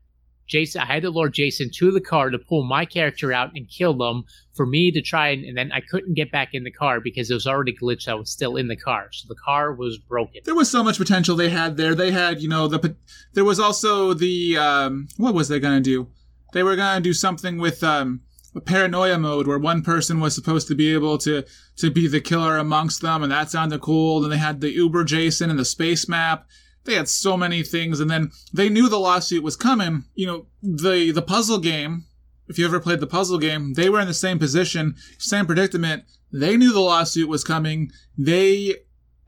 Jason, 0.47 0.81
I 0.81 0.85
had 0.85 1.03
to 1.03 1.09
lure 1.09 1.29
Jason 1.29 1.69
to 1.75 1.91
the 1.91 2.01
car 2.01 2.29
to 2.29 2.37
pull 2.37 2.63
my 2.63 2.85
character 2.85 3.31
out 3.31 3.51
and 3.55 3.69
kill 3.69 3.93
them 3.93 4.23
for 4.53 4.65
me 4.65 4.91
to 4.91 5.01
try 5.01 5.29
and, 5.29 5.45
and 5.45 5.57
then 5.57 5.71
I 5.71 5.81
couldn't 5.81 6.15
get 6.15 6.31
back 6.31 6.49
in 6.53 6.63
the 6.63 6.71
car 6.71 6.99
because 6.99 7.31
it 7.31 7.33
was 7.33 7.47
already 7.47 7.73
glitched. 7.75 8.07
I 8.07 8.13
was 8.13 8.29
still 8.29 8.57
in 8.57 8.67
the 8.67 8.75
car, 8.75 9.07
so 9.11 9.25
the 9.27 9.39
car 9.43 9.73
was 9.73 9.97
broken. 9.97 10.41
There 10.45 10.55
was 10.55 10.69
so 10.69 10.83
much 10.83 10.97
potential 10.97 11.35
they 11.35 11.49
had 11.49 11.77
there. 11.77 11.95
They 11.95 12.11
had, 12.11 12.41
you 12.41 12.49
know, 12.49 12.67
the 12.67 12.95
there 13.33 13.45
was 13.45 13.59
also 13.59 14.13
the 14.13 14.57
um, 14.57 15.07
what 15.17 15.33
was 15.33 15.47
they 15.47 15.59
gonna 15.59 15.81
do? 15.81 16.07
They 16.51 16.63
were 16.63 16.75
gonna 16.75 17.01
do 17.01 17.13
something 17.13 17.57
with 17.57 17.83
um, 17.83 18.21
a 18.55 18.61
paranoia 18.61 19.17
mode 19.17 19.47
where 19.47 19.57
one 19.57 19.81
person 19.81 20.19
was 20.19 20.35
supposed 20.35 20.67
to 20.67 20.75
be 20.75 20.93
able 20.93 21.17
to 21.19 21.43
to 21.77 21.91
be 21.91 22.07
the 22.07 22.21
killer 22.21 22.57
amongst 22.57 23.01
them, 23.01 23.23
and 23.23 23.31
that 23.31 23.49
sounded 23.49 23.81
cool. 23.81 24.21
Then 24.21 24.29
they 24.29 24.37
had 24.37 24.61
the 24.61 24.71
Uber 24.71 25.03
Jason 25.03 25.49
and 25.49 25.59
the 25.59 25.65
space 25.65 26.07
map. 26.07 26.47
They 26.85 26.95
had 26.95 27.07
so 27.07 27.37
many 27.37 27.63
things 27.63 27.99
and 27.99 28.11
then 28.11 28.31
they 28.51 28.67
knew 28.67 28.89
the 28.89 28.99
lawsuit 28.99 29.43
was 29.43 29.55
coming. 29.55 30.05
You 30.15 30.27
know 30.27 30.45
the 30.61 31.11
the 31.11 31.21
puzzle 31.21 31.59
game 31.59 32.05
if 32.47 32.59
you 32.59 32.65
ever 32.65 32.79
played 32.79 32.99
the 32.99 33.07
puzzle 33.07 33.37
game 33.37 33.73
they 33.73 33.89
were 33.89 34.01
in 34.01 34.07
the 34.07 34.13
same 34.13 34.37
position 34.37 34.95
same 35.17 35.45
predicament. 35.45 36.03
They 36.31 36.57
knew 36.57 36.73
the 36.73 36.81
lawsuit 36.81 37.29
was 37.29 37.43
coming. 37.43 37.91
They 38.17 38.75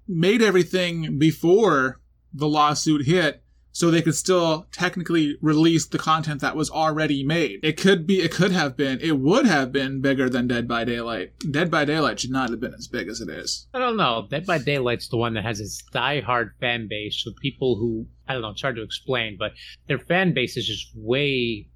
made 0.08 0.42
everything 0.42 1.18
before 1.18 2.02
the 2.34 2.48
lawsuit 2.48 3.06
hit 3.06 3.45
so 3.76 3.92
they 3.92 4.02
could 4.02 4.16
still 4.16 4.66
technically 4.72 5.38
release 5.42 5.86
the 5.86 5.98
content 5.98 6.40
that 6.40 6.56
was 6.56 6.70
already 6.70 7.26
made. 7.26 7.60
It 7.62 7.76
could 7.76 8.08
be, 8.08 8.22
it 8.22 8.32
could 8.32 8.54
have 8.54 8.78
been, 8.78 9.02
it 9.02 9.20
would 9.20 9.46
have 9.46 9.74
been 9.74 10.00
bigger 10.00 10.30
than 10.30 10.48
Dead 10.48 10.66
by 10.66 10.86
Daylight. 10.86 11.34
Dead 11.52 11.70
by 11.70 11.84
Daylight 11.84 12.22
should 12.22 12.32
not 12.32 12.52
have 12.52 12.62
been 12.62 12.74
as 12.74 12.88
big 12.88 13.10
as 13.10 13.20
it 13.20 13.28
is. 13.28 13.68
I 13.74 13.80
don't 13.80 13.98
know. 13.98 14.28
Dead 14.30 14.46
by 14.46 14.60
Daylight's 14.60 15.10
the 15.10 15.18
one 15.18 15.34
that 15.34 15.44
has 15.44 15.60
its 15.60 15.84
die-hard 15.92 16.54
fan 16.62 16.88
base 16.88 17.22
so 17.22 17.32
people 17.42 17.76
who 17.76 18.08
I 18.28 18.34
don't 18.34 18.42
know. 18.42 18.50
It's 18.50 18.62
hard 18.62 18.76
to 18.78 18.82
explain, 18.82 19.36
but 19.38 19.52
their 19.88 20.00
fan 20.00 20.34
base 20.34 20.58
is 20.58 20.66
just 20.66 20.88
way 20.96 21.68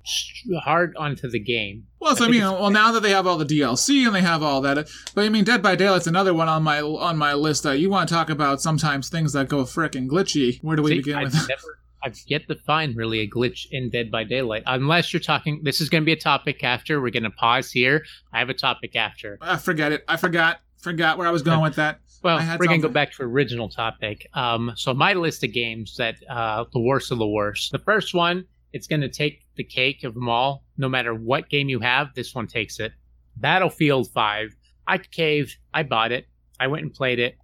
hard 0.64 0.96
onto 0.98 1.30
the 1.30 1.38
game. 1.38 1.86
Well, 2.00 2.16
so 2.16 2.24
I, 2.24 2.28
I 2.28 2.32
mean, 2.32 2.42
well, 2.42 2.72
now 2.72 2.92
that 2.94 3.04
they 3.04 3.12
have 3.12 3.28
all 3.28 3.38
the 3.38 3.46
DLC 3.46 4.06
and 4.06 4.16
they 4.16 4.22
have 4.22 4.42
all 4.42 4.62
that, 4.62 4.90
but 5.14 5.26
I 5.26 5.30
mean, 5.30 5.44
Dead 5.44 5.62
by 5.62 5.76
Daylight's 5.76 6.08
another 6.08 6.34
one 6.34 6.48
on 6.48 6.64
my 6.64 6.82
on 6.82 7.18
my 7.18 7.34
list 7.34 7.64
that 7.64 7.80
you 7.80 7.90
want 7.90 8.10
to 8.10 8.16
talk 8.16 8.30
about. 8.30 8.62
Sometimes 8.62 9.10
things 9.10 9.34
that 9.34 9.48
go 9.48 9.64
fricking 9.64 10.08
glitchy. 10.08 10.64
Where 10.64 10.76
do 10.76 10.82
we 10.82 10.92
See, 10.92 10.98
begin 10.98 11.20
with? 11.24 11.34
Never, 11.34 11.80
I've 12.04 12.18
yet 12.28 12.48
to 12.48 12.56
find 12.56 12.96
really 12.96 13.20
a 13.20 13.30
glitch 13.30 13.68
in 13.72 13.90
Dead 13.90 14.10
by 14.12 14.24
Daylight, 14.24 14.64
unless 14.66 15.14
you're 15.14 15.20
talking. 15.20 15.62
This 15.64 15.82
is 15.82 15.90
going 15.90 16.04
to 16.04 16.06
be 16.06 16.14
a 16.14 16.20
topic 16.20 16.64
after. 16.64 17.02
We're 17.02 17.12
going 17.12 17.24
to 17.24 17.30
pause 17.30 17.72
here. 17.72 18.06
I 18.34 18.40
have 18.40 18.50
a 18.50 18.54
topic 18.54 18.96
after. 18.96 19.38
I 19.42 19.58
forget 19.58 19.92
it. 19.92 20.04
I 20.08 20.18
forgot. 20.18 20.62
Forgot 20.78 21.18
where 21.18 21.28
I 21.28 21.32
was 21.32 21.42
going 21.42 21.62
with 21.62 21.76
that. 21.76 22.00
Well, 22.22 22.38
we're 22.60 22.68
going 22.68 22.82
to 22.82 22.88
go 22.90 22.94
back 22.94 23.14
to 23.14 23.24
original 23.24 23.70
topic. 23.70 24.28
Um, 24.34 24.74
so 24.76 24.94
my 24.94 25.14
list 25.14 25.42
of 25.46 25.54
games 25.54 25.96
that 25.96 26.16
uh, 26.30 26.66
the 26.74 26.82
worst 26.82 27.14
of 27.14 27.18
the 27.18 27.26
worst. 27.26 27.72
The 27.72 27.80
first 27.80 28.14
one, 28.14 28.44
it's 28.74 28.88
going 28.88 29.00
to 29.00 29.08
take 29.08 29.46
the 29.56 29.64
cake 29.64 30.04
of 30.04 30.16
them 30.16 30.28
all. 30.28 30.66
No 30.78 30.90
matter 30.90 31.14
what 31.16 31.48
game 31.48 31.70
you 31.70 31.80
have, 31.80 32.14
this 32.16 32.36
one 32.36 32.46
takes 32.46 32.78
it. 32.82 32.92
Battlefield 33.38 34.10
5. 34.12 34.54
I 34.86 34.98
caved. 34.98 35.56
I 35.74 35.84
bought 35.84 36.12
it. 36.12 36.28
I 36.60 36.68
went 36.68 36.84
and 36.84 36.94
played 36.94 37.20
it. 37.20 37.38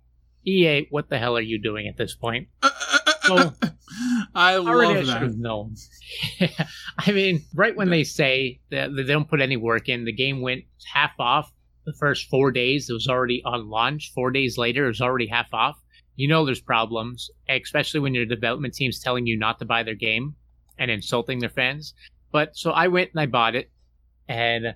EA, 0.46 0.88
what 0.90 1.10
the 1.10 1.18
hell 1.18 1.38
are 1.38 1.42
you 1.42 1.58
doing 1.58 1.88
at 1.88 1.98
this 1.98 2.14
point? 2.14 2.48
Uh, 2.62 2.70
uh, 3.08 3.14
so, 3.28 3.54
I 4.36 4.58
love 4.58 4.68
Already 4.68 5.06
that. 5.06 5.10
I 5.10 5.14
should 5.14 5.28
have 5.28 5.38
known. 5.38 5.76
I 6.98 7.12
mean, 7.12 7.44
right 7.54 7.76
when 7.76 7.90
they 7.90 8.04
say 8.04 8.60
that 8.72 8.96
they 8.96 9.04
don't 9.04 9.30
put 9.30 9.42
any 9.42 9.58
work 9.58 9.90
in, 9.90 10.06
the 10.06 10.14
game 10.14 10.42
went 10.42 10.64
half 10.94 11.12
off 11.20 11.52
the 11.86 11.94
first 11.94 12.30
four 12.30 12.52
days. 12.52 12.90
It 12.90 12.94
was 12.94 13.08
already 13.08 13.42
on 13.46 13.70
launch. 13.70 14.12
Four 14.14 14.32
days 14.32 14.58
later, 14.58 14.86
it 14.86 14.90
was 14.90 15.02
already 15.02 15.28
half 15.28 15.54
off. 15.54 15.80
You 16.16 16.28
know 16.28 16.46
there's 16.46 16.62
problems, 16.62 17.30
especially 17.50 18.00
when 18.00 18.14
your 18.14 18.26
development 18.26 18.74
team's 18.74 19.00
telling 19.00 19.28
you 19.28 19.38
not 19.38 19.60
to 19.60 19.66
buy 19.66 19.84
their 19.84 19.96
game 19.96 20.36
and 20.78 20.90
insulting 20.90 21.40
their 21.40 21.50
fans. 21.50 21.94
But 22.32 22.56
so 22.56 22.72
I 22.72 22.88
went 22.88 23.12
and 23.12 23.20
I 23.20 23.26
bought 23.26 23.56
it, 23.56 23.70
and 24.28 24.76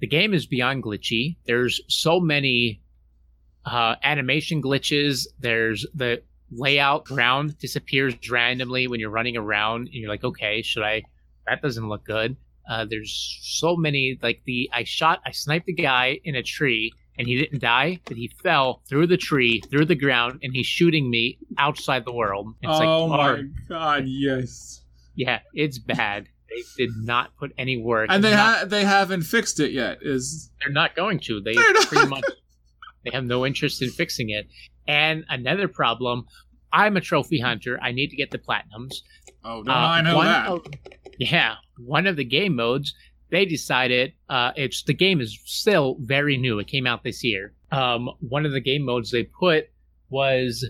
the 0.00 0.06
game 0.06 0.34
is 0.34 0.46
beyond 0.46 0.82
glitchy. 0.82 1.36
There's 1.46 1.80
so 1.88 2.20
many 2.20 2.82
uh, 3.64 3.96
animation 4.02 4.62
glitches. 4.62 5.26
There's 5.38 5.86
the 5.94 6.22
layout 6.50 7.04
ground 7.04 7.58
disappears 7.58 8.14
randomly 8.30 8.86
when 8.86 9.00
you're 9.00 9.10
running 9.10 9.36
around 9.36 9.82
and 9.82 9.94
you're 9.94 10.08
like 10.08 10.24
okay 10.24 10.62
should 10.62 10.82
i 10.82 11.02
that 11.46 11.62
doesn't 11.62 11.88
look 11.88 12.04
good. 12.04 12.36
Uh, 12.68 12.84
there's 12.84 13.38
so 13.42 13.74
many 13.74 14.18
like 14.22 14.42
the 14.44 14.68
i 14.74 14.84
shot 14.84 15.20
i 15.24 15.30
sniped 15.30 15.68
a 15.68 15.72
guy 15.72 16.20
in 16.24 16.34
a 16.34 16.42
tree 16.42 16.92
and 17.16 17.26
he 17.26 17.38
didn't 17.38 17.60
die 17.60 17.98
but 18.04 18.16
he 18.16 18.28
fell 18.42 18.82
through 18.88 19.06
the 19.06 19.16
tree 19.16 19.62
through 19.70 19.86
the 19.86 19.94
ground 19.94 20.38
and 20.42 20.54
he's 20.54 20.66
shooting 20.66 21.10
me 21.10 21.38
outside 21.56 22.04
the 22.04 22.12
world. 22.12 22.54
It's 22.60 22.70
oh 22.70 23.06
like, 23.06 23.40
my 23.40 23.44
god 23.68 24.04
yes. 24.06 24.82
Yeah 25.14 25.40
it's 25.54 25.78
bad. 25.78 26.28
They 26.50 26.84
did 26.84 26.96
not 26.98 27.34
put 27.38 27.52
any 27.56 27.78
work 27.78 28.08
and 28.10 28.22
they 28.22 28.32
not, 28.32 28.58
ha- 28.58 28.64
they 28.66 28.84
haven't 28.84 29.22
fixed 29.22 29.60
it 29.60 29.72
yet 29.72 29.98
is 30.02 30.50
they're 30.60 30.72
not 30.72 30.94
going 30.94 31.20
to. 31.20 31.40
They 31.40 31.54
pretty 31.54 32.06
much 32.10 32.24
they 33.04 33.10
have 33.12 33.24
no 33.24 33.46
interest 33.46 33.80
in 33.80 33.88
fixing 33.88 34.28
it 34.28 34.46
and 34.88 35.24
another 35.28 35.68
problem, 35.68 36.26
I'm 36.72 36.96
a 36.96 37.00
trophy 37.00 37.38
hunter. 37.38 37.78
I 37.80 37.92
need 37.92 38.08
to 38.08 38.16
get 38.16 38.32
the 38.32 38.38
platinums. 38.38 38.96
Oh, 39.44 39.62
no, 39.62 39.72
uh, 39.72 39.76
I 39.76 40.02
know 40.02 40.22
that. 40.22 40.48
Of, 40.48 40.66
yeah, 41.18 41.54
one 41.78 42.08
of 42.08 42.16
the 42.16 42.24
game 42.24 42.56
modes 42.56 42.94
they 43.30 43.44
decided 43.44 44.12
uh, 44.28 44.52
it's 44.56 44.82
the 44.84 44.94
game 44.94 45.20
is 45.20 45.38
still 45.44 45.96
very 46.00 46.36
new. 46.36 46.58
It 46.58 46.66
came 46.66 46.86
out 46.86 47.04
this 47.04 47.22
year. 47.22 47.52
Um, 47.70 48.10
one 48.20 48.46
of 48.46 48.52
the 48.52 48.60
game 48.60 48.84
modes 48.84 49.10
they 49.10 49.24
put 49.24 49.68
was 50.08 50.68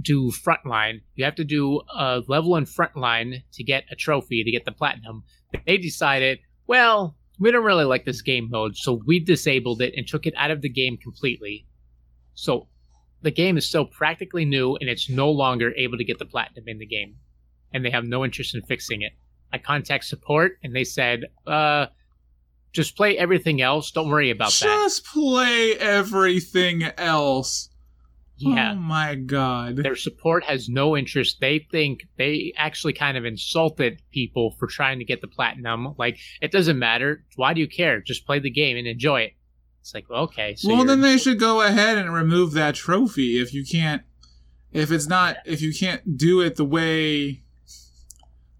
do 0.00 0.32
frontline. 0.32 1.00
You 1.14 1.24
have 1.24 1.34
to 1.36 1.44
do 1.44 1.80
a 1.94 2.22
level 2.26 2.56
in 2.56 2.64
frontline 2.64 3.42
to 3.52 3.62
get 3.62 3.84
a 3.90 3.96
trophy 3.96 4.42
to 4.42 4.50
get 4.50 4.64
the 4.64 4.72
platinum. 4.72 5.22
But 5.52 5.60
they 5.66 5.76
decided, 5.76 6.40
well, 6.66 7.16
we 7.38 7.50
don't 7.50 7.64
really 7.64 7.84
like 7.84 8.04
this 8.04 8.22
game 8.22 8.48
mode, 8.50 8.76
so 8.76 9.00
we 9.06 9.20
disabled 9.20 9.80
it 9.82 9.94
and 9.96 10.06
took 10.06 10.26
it 10.26 10.34
out 10.36 10.50
of 10.50 10.62
the 10.62 10.68
game 10.68 10.96
completely. 10.96 11.66
So 12.34 12.68
the 13.22 13.30
game 13.30 13.56
is 13.56 13.66
still 13.66 13.84
practically 13.84 14.44
new 14.44 14.76
and 14.76 14.88
it's 14.88 15.08
no 15.08 15.30
longer 15.30 15.72
able 15.76 15.98
to 15.98 16.04
get 16.04 16.18
the 16.18 16.24
platinum 16.24 16.64
in 16.66 16.78
the 16.78 16.86
game. 16.86 17.16
And 17.72 17.84
they 17.84 17.90
have 17.90 18.04
no 18.04 18.24
interest 18.24 18.54
in 18.54 18.62
fixing 18.62 19.02
it. 19.02 19.12
I 19.52 19.58
contact 19.58 20.04
support 20.04 20.58
and 20.62 20.74
they 20.74 20.84
said, 20.84 21.24
uh, 21.46 21.86
just 22.72 22.96
play 22.96 23.16
everything 23.18 23.60
else. 23.60 23.90
Don't 23.90 24.08
worry 24.08 24.30
about 24.30 24.50
just 24.50 24.62
that. 24.62 24.82
Just 24.84 25.06
play 25.06 25.74
everything 25.74 26.84
else. 26.96 27.68
Yeah. 28.38 28.72
Oh 28.72 28.76
my 28.76 29.14
god. 29.14 29.76
Their 29.76 29.94
support 29.94 30.44
has 30.44 30.68
no 30.68 30.96
interest. 30.96 31.38
They 31.40 31.66
think 31.70 32.06
they 32.16 32.52
actually 32.56 32.94
kind 32.94 33.16
of 33.16 33.24
insulted 33.24 34.02
people 34.10 34.56
for 34.58 34.66
trying 34.66 34.98
to 34.98 35.04
get 35.04 35.20
the 35.20 35.28
platinum. 35.28 35.94
Like, 35.98 36.18
it 36.40 36.50
doesn't 36.50 36.78
matter. 36.78 37.24
Why 37.36 37.54
do 37.54 37.60
you 37.60 37.68
care? 37.68 38.00
Just 38.00 38.26
play 38.26 38.40
the 38.40 38.50
game 38.50 38.76
and 38.76 38.86
enjoy 38.86 39.20
it. 39.20 39.32
It's 39.82 39.94
like, 39.94 40.08
okay. 40.08 40.54
So 40.54 40.68
well, 40.68 40.84
then 40.84 41.00
they 41.00 41.18
should 41.18 41.40
go 41.40 41.60
ahead 41.60 41.98
and 41.98 42.14
remove 42.14 42.52
that 42.52 42.76
trophy 42.76 43.40
if 43.40 43.52
you 43.52 43.64
can't, 43.64 44.02
if 44.72 44.92
it's 44.92 45.08
not, 45.08 45.38
if 45.44 45.60
you 45.60 45.74
can't 45.74 46.16
do 46.16 46.40
it 46.40 46.54
the 46.54 46.64
way. 46.64 47.42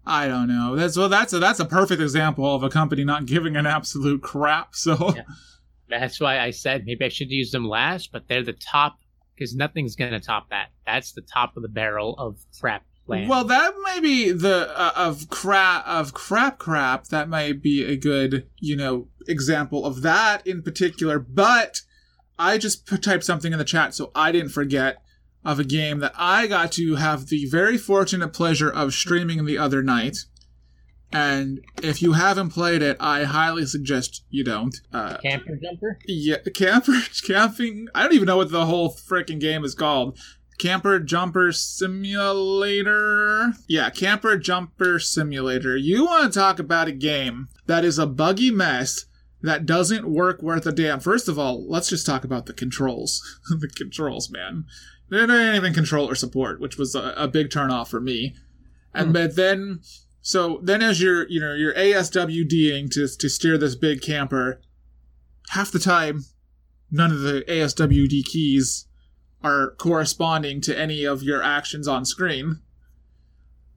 I 0.05 0.27
don't 0.27 0.49
know. 0.49 0.75
That's 0.75 0.97
well. 0.97 1.07
That's 1.07 1.31
a 1.31 1.39
that's 1.39 1.61
a 1.61 1.65
perfect 1.65 2.01
example 2.01 2.53
of 2.53 2.61
a 2.61 2.69
company 2.69 3.05
not 3.05 3.25
giving 3.25 3.55
an 3.55 3.65
absolute 3.65 4.21
crap. 4.21 4.75
So 4.75 5.13
yeah. 5.15 5.21
that's 5.87 6.19
why 6.19 6.39
I 6.39 6.51
said 6.51 6.85
maybe 6.85 7.05
I 7.05 7.09
should 7.09 7.31
use 7.31 7.51
them 7.51 7.63
last, 7.63 8.11
but 8.11 8.27
they're 8.27 8.43
the 8.43 8.51
top 8.51 8.97
because 9.33 9.55
nothing's 9.55 9.95
gonna 9.95 10.19
top 10.19 10.49
that. 10.49 10.71
That's 10.85 11.13
the 11.13 11.21
top 11.21 11.55
of 11.55 11.63
the 11.63 11.69
barrel 11.69 12.15
of 12.17 12.37
crap 12.59 12.83
land. 13.07 13.29
Well, 13.29 13.43
that 13.45 13.73
may 13.85 13.99
be 13.99 14.31
the 14.31 14.69
uh, 14.79 14.93
of 14.95 15.29
crap 15.29 15.85
of 15.87 16.13
crap 16.13 16.57
crap. 16.59 17.07
That 17.07 17.29
might 17.29 17.61
be 17.61 17.83
a 17.83 17.95
good 17.95 18.47
you 18.59 18.75
know 18.75 19.07
example 19.27 19.85
of 19.85 20.01
that 20.01 20.45
in 20.45 20.61
particular. 20.61 21.19
But 21.19 21.81
I 22.37 22.57
just 22.57 22.87
typed 23.01 23.23
something 23.23 23.51
in 23.51 23.59
the 23.59 23.65
chat 23.65 23.93
so 23.93 24.11
I 24.15 24.31
didn't 24.31 24.49
forget 24.49 24.97
of 25.45 25.59
a 25.59 25.63
game 25.63 25.99
that 25.99 26.13
I 26.15 26.47
got 26.47 26.71
to 26.73 26.95
have 26.95 27.27
the 27.27 27.45
very 27.45 27.77
fortunate 27.77 28.29
pleasure 28.29 28.69
of 28.69 28.93
streaming 28.93 29.45
the 29.45 29.57
other 29.57 29.83
night. 29.83 30.17
And 31.11 31.63
if 31.83 32.01
you 32.01 32.13
haven't 32.13 32.49
played 32.49 32.81
it, 32.81 32.97
I 32.99 33.25
highly 33.25 33.67
suggest 33.67 34.23
you 34.31 34.43
don't. 34.43 34.75
Uh, 34.91 35.17
camper 35.17 35.55
jumper? 35.61 35.99
Yeah, 36.07 36.37
camper 36.55 36.93
camping. 37.25 37.87
I 37.93 38.03
don't 38.03 38.13
even 38.13 38.25
know 38.25 38.37
what 38.37 38.51
the 38.51 38.65
whole 38.65 38.91
freaking 38.91 39.39
game 39.39 39.63
is 39.63 39.75
called. 39.75 40.17
Camper 40.57 40.99
Jumper 40.99 41.51
Simulator. 41.51 43.53
Yeah, 43.67 43.89
Camper 43.89 44.37
Jumper 44.37 44.99
Simulator. 44.99 45.75
You 45.75 46.05
want 46.05 46.31
to 46.31 46.39
talk 46.39 46.59
about 46.59 46.87
a 46.87 46.93
game 46.93 47.49
that 47.65 47.83
is 47.83 47.97
a 47.97 48.07
buggy 48.07 48.51
mess 48.51 49.05
that 49.41 49.65
doesn't 49.65 50.09
work 50.09 50.41
worth 50.41 50.65
a 50.65 50.71
damn. 50.71 50.99
First 50.99 51.27
of 51.27 51.37
all, 51.37 51.67
let's 51.67 51.89
just 51.89 52.05
talk 52.05 52.23
about 52.23 52.45
the 52.45 52.53
controls. 52.53 53.21
the 53.49 53.67
controls, 53.67 54.29
man. 54.29 54.65
They 55.09 55.17
didn't 55.17 55.55
even 55.55 55.73
controller 55.73 56.15
support, 56.15 56.59
which 56.59 56.77
was 56.77 56.95
a, 56.95 57.13
a 57.17 57.27
big 57.27 57.49
turnoff 57.49 57.89
for 57.89 57.99
me. 57.99 58.35
And 58.93 59.09
mm. 59.09 59.13
but 59.13 59.35
then, 59.35 59.81
so 60.21 60.59
then 60.63 60.81
as 60.81 61.01
you're 61.01 61.27
you 61.27 61.39
know 61.39 61.53
you're 61.53 61.73
ASWDing 61.73 62.89
to 62.91 63.07
to 63.07 63.29
steer 63.29 63.57
this 63.57 63.75
big 63.75 64.01
camper, 64.01 64.61
half 65.49 65.71
the 65.71 65.79
time, 65.79 66.23
none 66.89 67.11
of 67.11 67.21
the 67.21 67.43
ASWD 67.47 68.23
keys 68.25 68.87
are 69.43 69.71
corresponding 69.77 70.61
to 70.61 70.77
any 70.77 71.03
of 71.03 71.23
your 71.23 71.43
actions 71.43 71.87
on 71.87 72.05
screen. 72.05 72.61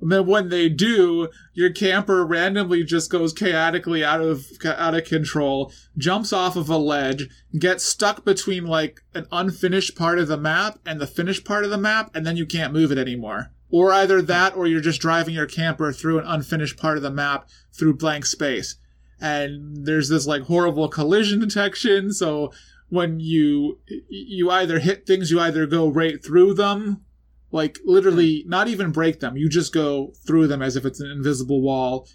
And 0.01 0.13
then 0.13 0.27
when 0.27 0.51
they 0.51 0.69
do, 0.69 1.29
your 1.55 1.71
camper 1.71 2.25
randomly 2.25 2.85
just 2.85 3.11
goes 3.11 3.33
chaotically 3.33 4.05
out 4.05 4.21
of 4.21 4.47
out 4.65 4.95
of 4.95 5.05
control, 5.05 5.73
jumps 5.97 6.33
off 6.33 6.55
of 6.55 6.69
a 6.69 6.77
ledge, 6.77 7.29
gets 7.59 7.83
stuck 7.83 8.25
between 8.25 8.67
like 8.67 9.01
an 9.15 9.27
unfinished 9.33 9.97
part 9.97 10.19
of 10.19 10.29
the 10.29 10.37
map 10.37 10.79
and 10.85 11.01
the 11.01 11.07
finished 11.07 11.47
part 11.47 11.65
of 11.65 11.71
the 11.71 11.79
map, 11.79 12.11
and 12.15 12.27
then 12.27 12.37
you 12.37 12.45
can't 12.45 12.75
move 12.75 12.93
it 12.93 12.99
anymore. 12.99 13.53
Or 13.71 13.91
either 13.91 14.23
that, 14.23 14.55
or 14.55 14.67
you're 14.67 14.81
just 14.81 15.01
driving 15.01 15.35
your 15.35 15.47
camper 15.47 15.93
through 15.93 16.19
an 16.19 16.27
unfinished 16.27 16.77
part 16.77 16.99
of 16.99 17.03
the 17.03 17.11
map 17.11 17.49
through 17.73 17.97
blank 17.97 18.27
space. 18.27 18.77
And 19.19 19.87
there's 19.87 20.11
this 20.11 20.27
like 20.27 20.43
horrible 20.43 20.89
collision 20.89 21.41
detection, 21.41 22.13
so 22.13 22.53
when 22.89 23.21
you 23.21 23.79
you 24.09 24.51
either 24.51 24.79
hit 24.79 25.07
things, 25.07 25.31
you 25.31 25.41
either 25.41 25.67
go 25.67 25.89
right 25.89 26.25
through 26.25 26.55
them, 26.55 27.05
like 27.51 27.79
literally 27.85 28.43
hmm. 28.43 28.51
not 28.51 28.69
even 28.69 28.93
break 28.93 29.21
them. 29.21 29.37
You 29.37 29.49
just 29.49 29.73
go 29.73 30.13
through 30.27 30.47
them 30.49 30.63
as 30.63 30.77
if 30.77 30.85
it's 30.85 31.01
an 31.01 31.11
invisible 31.11 31.61
wall, 31.61 32.09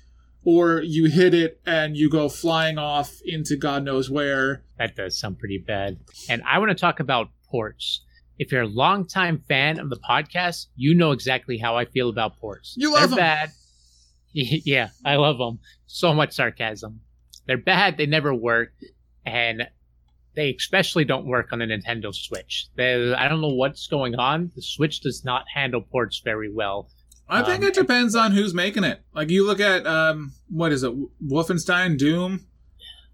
or 0.44 0.82
you 0.82 1.10
hit 1.10 1.34
it 1.34 1.62
and 1.66 1.98
you 1.98 2.10
go 2.10 2.30
flying 2.30 2.78
off 2.78 3.20
into 3.26 3.56
God 3.56 3.84
knows 3.84 4.10
where. 4.10 4.64
That 4.78 4.96
does 4.96 5.20
sound 5.20 5.40
pretty 5.40 5.60
bad. 5.60 6.00
And 6.30 6.42
I 6.48 6.60
want 6.60 6.70
to 6.70 6.76
talk 6.76 7.00
about 7.00 7.30
ports. 7.50 8.04
If 8.40 8.52
you're 8.52 8.64
a 8.64 8.68
longtime 8.68 9.44
fan 9.48 9.78
of 9.78 9.90
the 9.90 10.00
podcast, 10.00 10.68
you 10.76 10.96
know 10.96 11.12
exactly 11.12 11.60
how 11.60 11.78
I 11.78 11.86
feel 11.86 12.10
about 12.10 12.40
ports. 12.40 12.74
You 12.78 12.92
love 12.92 13.12
They're 13.12 13.20
'em. 13.20 13.26
bad. 13.26 13.52
yeah, 14.34 14.90
I 15.06 15.18
love 15.18 15.38
them. 15.38 15.60
So 15.86 16.14
much 16.14 16.34
sarcasm. 16.34 17.02
They're 17.46 17.58
bad. 17.58 17.98
They 17.98 18.06
never 18.06 18.34
work, 18.34 18.74
and 19.26 19.68
they 20.36 20.54
especially 20.56 21.04
don't 21.06 21.26
work 21.26 21.50
on 21.52 21.60
the 21.60 21.65
Nintendo 21.65 22.13
Switch. 22.13 22.67
They, 22.76 23.13
I 23.13 23.28
don't 23.28 23.41
know 23.41 23.50
what's 23.54 23.88
going 23.88 24.15
on. 24.15 24.52
The 24.56 24.62
Switch 24.62 25.02
does 25.02 25.24
not 25.26 25.46
handle 25.54 25.82
ports 25.82 26.22
very 26.24 26.52
well. 26.52 26.89
I 27.28 27.44
think 27.44 27.62
Um, 27.63 27.67
it 27.70 27.74
depends 27.74 28.15
on 28.15 28.32
who's 28.34 28.54
making 28.54 28.84
it. 28.84 29.02
Like 29.13 29.30
you 29.30 29.46
look 29.46 29.60
at 29.60 29.86
um, 29.88 30.34
what 30.50 30.72
is 30.72 30.84
it, 30.84 30.94
Wolfenstein, 31.26 31.98
Doom, 31.98 32.48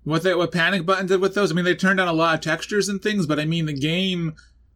what 0.03 0.23
they 0.23 0.33
what 0.33 0.51
Panic 0.51 0.85
Button 0.85 1.05
did 1.07 1.21
with 1.21 1.35
those. 1.35 1.51
I 1.51 1.55
mean, 1.55 1.65
they 1.65 1.75
turned 1.75 1.99
on 1.99 2.07
a 2.07 2.13
lot 2.13 2.35
of 2.35 2.41
textures 2.41 2.89
and 2.89 3.01
things, 3.01 3.25
but 3.27 3.39
I 3.39 3.45
mean, 3.45 3.65
the 3.67 3.73
game 3.73 4.33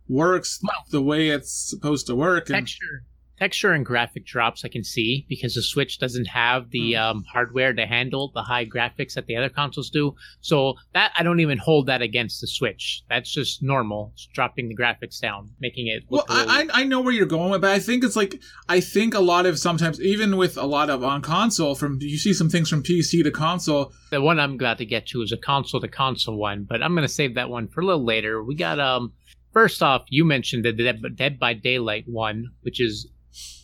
works 0.07 0.59
Well- 0.61 0.85
the 0.91 1.01
way 1.01 1.29
it's 1.29 1.51
supposed 1.51 2.05
to 2.07 2.15
work. 2.15 2.47
Texture 2.47 3.03
texture 3.41 3.71
and 3.73 3.83
graphic 3.85 4.23
drops 4.25 4.63
I 4.63 4.67
can 4.69 4.83
see 4.83 5.25
because 5.27 5.55
the 5.55 5.63
Switch 5.63 5.97
doesn't 5.97 6.25
have 6.27 6.69
the 6.69 6.93
Hmm. 6.93 7.01
um, 7.01 7.23
hardware 7.33 7.73
to 7.73 7.85
handle 7.87 8.31
the 8.35 8.43
high 8.43 8.65
graphics 8.65 9.13
that 9.15 9.25
the 9.25 9.35
other 9.35 9.49
consoles 9.49 9.89
do. 9.89 10.13
So 10.41 10.75
that 10.93 11.11
I 11.17 11.23
don't 11.23 11.39
even 11.39 11.57
hold 11.57 11.87
that 11.87 12.01
against 12.03 12.39
the 12.41 12.47
Switch. 12.47 13.01
That's 13.09 13.31
just 13.33 13.63
normal. 13.63 14.11
It's 14.13 14.27
dropping 14.37 14.69
the 14.69 14.75
graphics 14.75 15.19
down, 15.19 15.49
making 15.59 15.87
it 15.87 16.03
well, 16.09 16.23
look. 16.27 16.29
a 16.29 16.33
little- 16.33 16.51
I, 16.51 16.61
I 16.77 16.81
I 16.81 16.83
know 16.83 17.01
where 17.01 17.13
you're 17.13 17.25
going 17.37 17.49
with, 17.51 17.61
but 17.61 17.71
I 17.71 17.79
think 17.79 18.03
it's 18.03 18.15
like 18.15 18.39
I 18.69 18.79
think 18.79 19.13
a 19.15 19.19
lot 19.33 19.45
of 19.47 19.57
sometimes 19.57 19.99
even 20.01 20.37
with 20.37 20.55
a 20.57 20.65
lot 20.77 20.89
of 20.89 21.03
on 21.03 21.21
console 21.21 21.73
from 21.75 21.97
you 22.01 22.17
see 22.17 22.33
some 22.33 22.49
things 22.49 22.69
from 22.69 22.83
PC 22.83 23.23
to 23.23 23.31
console. 23.31 23.91
the 24.11 24.21
one 24.21 24.39
I'm 24.39 24.57
glad 24.57 24.77
to 24.79 24.85
get 24.85 25.07
to 25.07 25.21
is 25.23 25.31
a 25.31 25.37
console 25.37 25.81
to 25.81 25.87
console 25.87 26.37
one, 26.37 26.65
but 26.69 26.83
I'm 26.83 26.93
gonna 26.95 27.07
save 27.07 27.33
that 27.35 27.49
one 27.49 27.67
for 27.69 27.81
a 27.81 27.85
little 27.85 28.05
later. 28.05 28.43
We 28.43 28.55
got 28.55 28.79
um. 28.79 29.13
First 29.53 29.83
off, 29.83 30.03
you 30.07 30.23
mentioned 30.23 30.63
the 30.63 30.71
Dead 30.71 31.37
by 31.37 31.53
Daylight 31.53 32.05
one, 32.07 32.51
which 32.61 32.79
is 32.79 33.09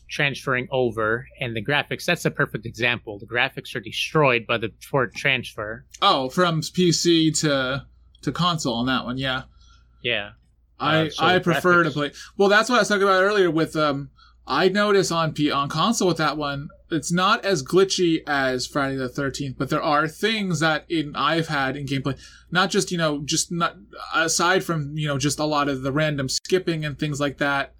transferring 0.09 0.67
over, 0.71 1.27
and 1.39 1.55
the 1.55 1.63
graphics. 1.63 2.05
That's 2.05 2.25
a 2.25 2.31
perfect 2.31 2.65
example. 2.65 3.19
The 3.19 3.25
graphics 3.25 3.75
are 3.75 3.79
destroyed 3.79 4.45
by 4.47 4.57
the 4.57 4.71
port 4.89 5.13
transfer. 5.15 5.85
Oh, 6.01 6.29
from 6.29 6.61
PC 6.61 7.37
to 7.41 7.85
to 8.21 8.31
console 8.31 8.75
on 8.75 8.85
that 8.87 9.05
one, 9.05 9.17
yeah. 9.17 9.43
Yeah. 10.01 10.31
I 10.79 11.07
Uh, 11.07 11.09
so 11.09 11.25
I 11.25 11.39
prefer 11.39 11.83
to 11.83 11.91
play. 11.91 12.11
Well, 12.37 12.49
that's 12.49 12.69
what 12.69 12.77
I 12.77 12.79
was 12.79 12.87
talking 12.87 13.03
about 13.03 13.23
earlier 13.23 13.51
with 13.51 13.75
um. 13.75 14.09
I 14.49 14.69
notice 14.69 15.11
on 15.11 15.33
P 15.33 15.51
on 15.51 15.67
console 15.67 16.07
with 16.07 16.17
that 16.17 16.37
one, 16.37 16.69
it's 16.89 17.11
not 17.11 17.43
as 17.43 17.63
glitchy 17.63 18.21
as 18.25 18.65
Friday 18.65 18.95
the 18.95 19.09
Thirteenth, 19.09 19.57
but 19.57 19.69
there 19.69 19.81
are 19.81 20.07
things 20.07 20.61
that 20.61 20.89
in 20.89 21.13
I've 21.17 21.49
had 21.49 21.75
in 21.75 21.85
gameplay, 21.85 22.17
not 22.49 22.69
just 22.69 22.89
you 22.89 22.97
know 22.97 23.19
just 23.25 23.51
not 23.51 23.75
aside 24.15 24.63
from 24.63 24.97
you 24.97 25.05
know 25.05 25.17
just 25.17 25.39
a 25.39 25.43
lot 25.43 25.67
of 25.67 25.81
the 25.81 25.91
random 25.91 26.29
skipping 26.29 26.85
and 26.85 26.97
things 26.97 27.19
like 27.19 27.39
that. 27.39 27.73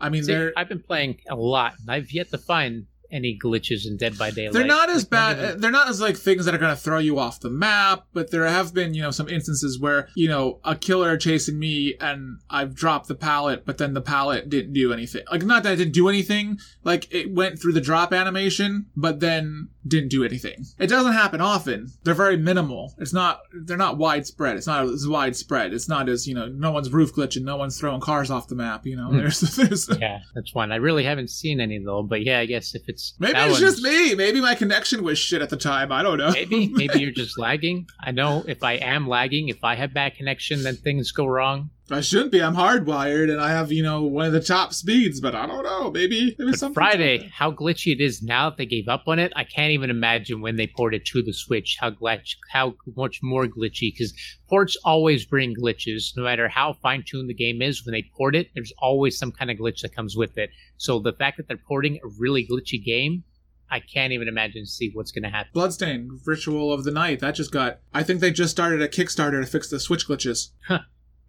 I 0.00 0.08
mean, 0.08 0.24
See, 0.24 0.50
I've 0.56 0.68
been 0.68 0.82
playing 0.82 1.20
a 1.28 1.36
lot, 1.36 1.74
and 1.80 1.90
I've 1.90 2.12
yet 2.12 2.30
to 2.30 2.38
find 2.38 2.86
any 3.12 3.38
glitches 3.42 3.86
in 3.86 3.96
Dead 3.96 4.16
by 4.18 4.30
Daylight. 4.30 4.52
they're 4.52 4.64
not 4.66 4.88
as 4.90 5.02
Like, 5.04 5.10
not 5.12 5.36
bad. 5.36 5.48
even- 5.48 5.60
They're 5.60 5.70
not 5.70 5.88
as 5.88 6.00
like 6.00 6.16
things 6.16 6.44
that 6.44 6.54
are 6.54 6.58
going 6.58 6.74
to 6.74 6.80
throw 6.80 6.98
you 6.98 7.18
off 7.18 7.40
the 7.40 7.50
map. 7.50 8.06
But 8.12 8.30
there 8.30 8.46
have 8.46 8.72
been, 8.74 8.94
you 8.94 9.02
know, 9.02 9.10
some 9.10 9.28
instances 9.28 9.78
where 9.78 10.08
you 10.14 10.28
know 10.28 10.60
a 10.64 10.74
killer 10.76 11.16
chasing 11.16 11.58
me 11.58 11.94
and 12.00 12.38
I've 12.48 12.74
dropped 12.74 13.08
the 13.08 13.14
pallet, 13.14 13.64
but 13.66 13.78
then 13.78 13.94
the 13.94 14.00
pallet 14.00 14.48
didn't 14.48 14.72
do 14.72 14.92
anything. 14.92 15.22
Like 15.30 15.44
not 15.44 15.62
that 15.64 15.74
it 15.74 15.76
didn't 15.76 15.94
do 15.94 16.08
anything. 16.08 16.58
Like 16.84 17.12
it 17.12 17.32
went 17.32 17.60
through 17.60 17.72
the 17.72 17.80
drop 17.80 18.12
animation, 18.12 18.86
but 18.96 19.20
then 19.20 19.68
didn't 19.86 20.10
do 20.10 20.24
anything. 20.24 20.64
It 20.78 20.88
doesn't 20.88 21.14
happen 21.14 21.40
often. 21.40 21.88
They're 22.04 22.14
very 22.14 22.36
minimal. 22.36 22.94
It's 22.98 23.12
not. 23.14 23.40
They're 23.52 23.76
not 23.78 23.96
widespread. 23.96 24.56
It's 24.56 24.66
not 24.66 24.84
as 24.84 25.08
widespread. 25.08 25.72
It's 25.72 25.88
not 25.88 26.08
as 26.08 26.26
you 26.28 26.34
know. 26.34 26.46
No 26.48 26.70
one's 26.70 26.90
roof 26.92 27.14
glitching. 27.14 27.42
No 27.44 27.56
one's 27.56 27.78
throwing 27.80 28.00
cars 28.00 28.30
off 28.30 28.48
the 28.48 28.54
map. 28.54 28.86
You 28.86 28.96
know. 28.96 29.08
Hmm. 29.08 29.16
There's 29.18 29.40
there's. 29.56 29.88
Yeah, 29.98 30.20
that's 30.34 30.54
one. 30.54 30.70
I 30.72 30.76
really 30.76 31.04
haven't 31.04 31.30
seen 31.30 31.60
any 31.60 31.78
though, 31.78 32.02
but 32.02 32.22
yeah, 32.24 32.40
I 32.40 32.46
guess 32.46 32.74
if 32.74 32.82
it's 32.88 32.99
Maybe 33.18 33.32
that 33.34 33.50
it's 33.50 33.60
just 33.60 33.82
me. 33.82 34.14
Maybe 34.14 34.40
my 34.40 34.54
connection 34.54 35.02
was 35.02 35.18
shit 35.18 35.42
at 35.42 35.50
the 35.50 35.56
time. 35.56 35.92
I 35.92 36.02
don't 36.02 36.18
know. 36.18 36.30
Maybe, 36.30 36.68
maybe 36.68 37.00
you're 37.00 37.12
just 37.12 37.38
lagging. 37.46 37.88
I 38.00 38.10
know 38.10 38.44
if 38.46 38.62
I 38.62 38.74
am 38.74 39.08
lagging, 39.08 39.48
if 39.48 39.62
I 39.64 39.74
have 39.74 39.92
bad 39.94 40.14
connection, 40.14 40.62
then 40.62 40.76
things 40.76 41.12
go 41.12 41.26
wrong. 41.26 41.70
I 41.92 42.00
shouldn't 42.00 42.32
be. 42.32 42.42
I'm 42.42 42.54
hardwired 42.54 43.30
and 43.30 43.40
I 43.40 43.50
have, 43.50 43.72
you 43.72 43.82
know, 43.82 44.02
one 44.02 44.26
of 44.26 44.32
the 44.32 44.40
top 44.40 44.72
speeds, 44.72 45.20
but 45.20 45.34
I 45.34 45.46
don't 45.46 45.64
know. 45.64 45.90
Maybe 45.90 46.36
maybe 46.38 46.52
something. 46.52 46.74
Friday, 46.74 47.30
how 47.32 47.50
glitchy 47.50 47.92
it 47.92 48.00
is 48.00 48.22
now 48.22 48.50
that 48.50 48.58
they 48.58 48.66
gave 48.66 48.88
up 48.88 49.04
on 49.06 49.18
it, 49.18 49.32
I 49.34 49.44
can't 49.44 49.72
even 49.72 49.90
imagine 49.90 50.40
when 50.40 50.56
they 50.56 50.66
ported 50.66 51.02
it 51.02 51.06
to 51.08 51.22
the 51.22 51.32
Switch 51.32 51.76
how 51.80 51.90
glitch, 51.90 52.36
how 52.50 52.74
much 52.96 53.20
more 53.22 53.46
glitchy. 53.46 53.92
Because 53.92 54.14
ports 54.48 54.76
always 54.84 55.26
bring 55.26 55.54
glitches, 55.54 56.16
no 56.16 56.22
matter 56.22 56.48
how 56.48 56.74
fine 56.74 57.02
tuned 57.06 57.28
the 57.28 57.34
game 57.34 57.62
is. 57.62 57.84
When 57.84 57.92
they 57.92 58.08
port 58.16 58.36
it, 58.36 58.48
there's 58.54 58.72
always 58.78 59.18
some 59.18 59.32
kind 59.32 59.50
of 59.50 59.58
glitch 59.58 59.80
that 59.82 59.94
comes 59.94 60.16
with 60.16 60.38
it. 60.38 60.50
So 60.76 60.98
the 60.98 61.12
fact 61.12 61.36
that 61.38 61.48
they're 61.48 61.56
porting 61.56 61.96
a 61.96 62.08
really 62.18 62.46
glitchy 62.46 62.82
game, 62.84 63.24
I 63.70 63.80
can't 63.80 64.12
even 64.12 64.28
imagine 64.28 64.64
to 64.64 64.70
see 64.70 64.90
what's 64.92 65.12
going 65.12 65.22
to 65.24 65.30
happen. 65.30 65.50
Bloodstained, 65.54 66.10
Ritual 66.26 66.72
of 66.72 66.84
the 66.84 66.90
Night. 66.90 67.20
That 67.20 67.34
just 67.34 67.52
got. 67.52 67.78
I 67.94 68.02
think 68.02 68.20
they 68.20 68.32
just 68.32 68.50
started 68.50 68.82
a 68.82 68.88
Kickstarter 68.88 69.40
to 69.40 69.46
fix 69.46 69.70
the 69.70 69.78
Switch 69.80 70.06
glitches. 70.08 70.50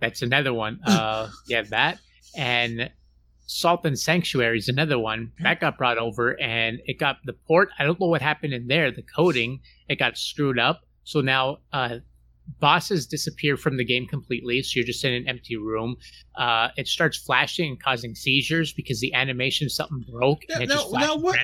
That's 0.01 0.21
another 0.21 0.53
one. 0.53 0.79
Uh, 0.85 1.29
yeah, 1.47 1.61
that 1.69 1.99
and 2.37 2.89
Salt 3.45 3.85
and 3.85 3.97
Sanctuary 3.99 4.57
is 4.57 4.67
another 4.69 4.97
one 4.97 5.31
that 5.43 5.59
got 5.59 5.77
brought 5.77 5.97
over, 5.97 6.39
and 6.41 6.79
it 6.85 6.97
got 6.99 7.17
the 7.25 7.33
port. 7.33 7.69
I 7.79 7.83
don't 7.83 7.99
know 7.99 8.07
what 8.07 8.21
happened 8.21 8.53
in 8.53 8.67
there. 8.67 8.91
The 8.91 9.03
coding 9.03 9.59
it 9.89 9.99
got 9.99 10.17
screwed 10.17 10.57
up, 10.59 10.81
so 11.03 11.19
now 11.21 11.57
uh, 11.73 11.97
bosses 12.59 13.05
disappear 13.07 13.57
from 13.57 13.77
the 13.77 13.83
game 13.85 14.07
completely. 14.07 14.61
So 14.63 14.77
you're 14.77 14.85
just 14.85 15.03
in 15.03 15.13
an 15.13 15.27
empty 15.27 15.57
room. 15.57 15.95
Uh, 16.35 16.69
it 16.77 16.87
starts 16.87 17.17
flashing 17.17 17.71
and 17.71 17.83
causing 17.83 18.15
seizures 18.15 18.73
because 18.73 18.99
the 19.01 19.13
animation 19.13 19.69
something 19.69 20.03
broke 20.11 20.41
and 20.53 20.63
it 20.63 20.69
now- 20.69 20.75
just 20.75 20.89
flashed 20.89 21.07
now 21.07 21.17
what- 21.17 21.37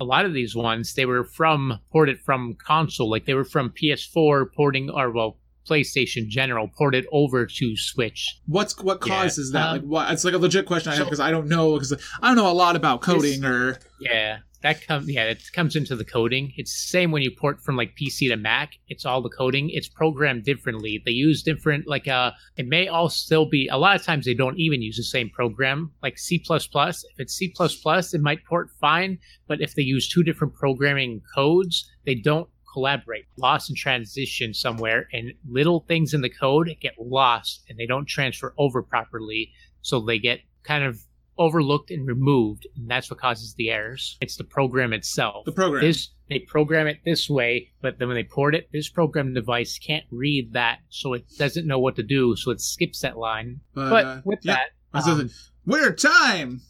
A 0.00 0.04
lot 0.04 0.24
of 0.24 0.32
these 0.32 0.54
ones 0.56 0.94
they 0.94 1.04
were 1.06 1.24
from 1.24 1.78
ported 1.92 2.18
from 2.20 2.54
console, 2.54 3.10
like 3.10 3.26
they 3.26 3.34
were 3.34 3.44
from 3.44 3.70
PS4 3.70 4.46
porting 4.56 4.88
or 4.90 5.10
well. 5.10 5.36
PlayStation 5.68 6.28
General 6.28 6.68
ported 6.68 7.06
over 7.12 7.46
to 7.46 7.76
Switch. 7.76 8.40
What's 8.46 8.76
what 8.82 9.00
Yeah, 9.06 9.22
causes 9.22 9.52
that? 9.52 9.66
um, 9.66 9.72
like, 9.76 9.82
what? 9.82 10.12
It's 10.12 10.24
like 10.24 10.34
a 10.34 10.38
legit 10.38 10.66
question 10.66 10.92
I 10.92 10.96
have 10.96 11.06
because 11.06 11.20
I 11.20 11.30
don't 11.30 11.48
know 11.48 11.74
because 11.74 11.92
I 12.22 12.28
don't 12.28 12.36
know 12.36 12.50
a 12.50 12.52
lot 12.52 12.76
about 12.76 13.02
coding 13.02 13.44
or. 13.44 13.78
Yeah, 14.00 14.38
that 14.62 14.86
comes. 14.86 15.08
Yeah, 15.10 15.24
it 15.24 15.42
comes 15.52 15.76
into 15.76 15.94
the 15.96 16.04
coding. 16.04 16.52
It's 16.56 16.72
the 16.72 16.88
same 16.88 17.10
when 17.10 17.22
you 17.22 17.30
port 17.30 17.60
from 17.60 17.76
like 17.76 17.96
PC 18.00 18.28
to 18.28 18.36
Mac. 18.36 18.72
It's 18.88 19.04
all 19.04 19.20
the 19.20 19.28
coding. 19.28 19.70
It's 19.72 19.88
programmed 19.88 20.44
differently. 20.44 21.02
They 21.04 21.10
use 21.12 21.42
different 21.42 21.86
like 21.86 22.08
uh. 22.08 22.32
It 22.56 22.66
may 22.66 22.88
all 22.88 23.08
still 23.08 23.46
be. 23.46 23.68
A 23.68 23.76
lot 23.76 23.96
of 23.96 24.04
times 24.04 24.24
they 24.24 24.34
don't 24.34 24.58
even 24.58 24.80
use 24.82 24.96
the 24.96 25.02
same 25.04 25.30
program. 25.30 25.92
Like 26.02 26.18
C 26.18 26.38
plus 26.38 26.66
plus. 26.66 27.04
If 27.12 27.18
it's 27.20 27.34
C 27.34 27.52
plus 27.54 27.74
plus, 27.76 28.14
it 28.14 28.20
might 28.20 28.44
port 28.44 28.70
fine. 28.80 29.18
But 29.46 29.60
if 29.60 29.74
they 29.74 29.82
use 29.82 30.08
two 30.08 30.22
different 30.22 30.54
programming 30.54 31.22
codes, 31.34 31.90
they 32.06 32.14
don't 32.14 32.48
collaborate. 32.78 33.24
Lost 33.36 33.70
in 33.70 33.76
transition 33.76 34.54
somewhere, 34.54 35.08
and 35.12 35.32
little 35.48 35.80
things 35.88 36.14
in 36.14 36.20
the 36.20 36.30
code 36.30 36.70
get 36.80 36.94
lost, 36.98 37.64
and 37.68 37.78
they 37.78 37.86
don't 37.86 38.06
transfer 38.06 38.54
over 38.56 38.82
properly. 38.82 39.50
So 39.82 40.00
they 40.00 40.18
get 40.18 40.40
kind 40.62 40.84
of 40.84 41.00
overlooked 41.38 41.90
and 41.90 42.06
removed, 42.06 42.66
and 42.76 42.90
that's 42.90 43.10
what 43.10 43.20
causes 43.20 43.54
the 43.54 43.70
errors. 43.70 44.16
It's 44.20 44.36
the 44.36 44.44
program 44.44 44.92
itself. 44.92 45.44
The 45.44 45.52
program. 45.52 45.84
This 45.84 46.10
they 46.28 46.40
program 46.40 46.86
it 46.86 46.98
this 47.04 47.30
way, 47.30 47.70
but 47.80 47.98
then 47.98 48.08
when 48.08 48.16
they 48.16 48.24
port 48.24 48.54
it, 48.54 48.68
this 48.72 48.88
program 48.88 49.32
device 49.32 49.78
can't 49.78 50.04
read 50.10 50.52
that, 50.52 50.78
so 50.90 51.14
it 51.14 51.24
doesn't 51.38 51.66
know 51.66 51.78
what 51.78 51.96
to 51.96 52.02
do, 52.02 52.36
so 52.36 52.50
it 52.50 52.60
skips 52.60 53.00
that 53.00 53.16
line. 53.16 53.60
but 53.74 53.90
But 53.90 54.04
uh, 54.04 54.20
with 54.24 54.42
that, 54.42 54.68
um, 54.92 55.30
Winter 55.64 55.94
time. 55.94 56.60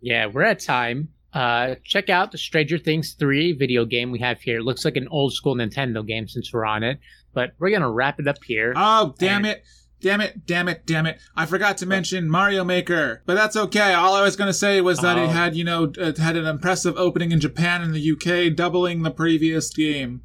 yeah, 0.00 0.26
we're 0.26 0.42
at 0.42 0.60
time. 0.60 1.08
Uh, 1.32 1.76
check 1.84 2.08
out 2.08 2.32
the 2.32 2.38
Stranger 2.38 2.76
Things 2.78 3.14
3 3.14 3.52
video 3.52 3.84
game 3.84 4.10
we 4.10 4.18
have 4.18 4.40
here. 4.40 4.58
It 4.58 4.64
looks 4.64 4.84
like 4.84 4.96
an 4.96 5.08
old 5.08 5.32
school 5.32 5.54
Nintendo 5.54 6.04
game 6.06 6.26
since 6.26 6.52
we're 6.52 6.64
on 6.64 6.82
it, 6.82 6.98
but 7.32 7.52
we're 7.58 7.70
gonna 7.70 7.90
wrap 7.90 8.18
it 8.18 8.26
up 8.26 8.42
here. 8.44 8.72
Oh 8.76 9.14
damn 9.18 9.44
and- 9.44 9.46
it! 9.58 9.64
Damn 10.02 10.22
it, 10.22 10.46
damn 10.46 10.66
it, 10.66 10.86
damn 10.86 11.04
it. 11.04 11.20
I 11.36 11.44
forgot 11.44 11.76
to 11.76 11.86
mention 11.86 12.30
Mario 12.30 12.64
Maker. 12.64 13.22
But 13.26 13.34
that's 13.34 13.54
okay. 13.54 13.92
All 13.92 14.14
I 14.14 14.22
was 14.22 14.34
going 14.34 14.48
to 14.48 14.54
say 14.54 14.80
was 14.80 14.98
that 15.00 15.18
Oh. 15.18 15.24
it 15.24 15.28
had, 15.28 15.54
you 15.54 15.62
know, 15.62 15.92
it 15.94 16.16
had 16.16 16.36
an 16.38 16.46
impressive 16.46 16.96
opening 16.96 17.32
in 17.32 17.38
Japan 17.38 17.82
and 17.82 17.92
the 17.94 18.00
UK, 18.12 18.48
doubling 18.56 19.02
the 19.02 19.10
previous 19.10 19.68
game. 19.68 20.22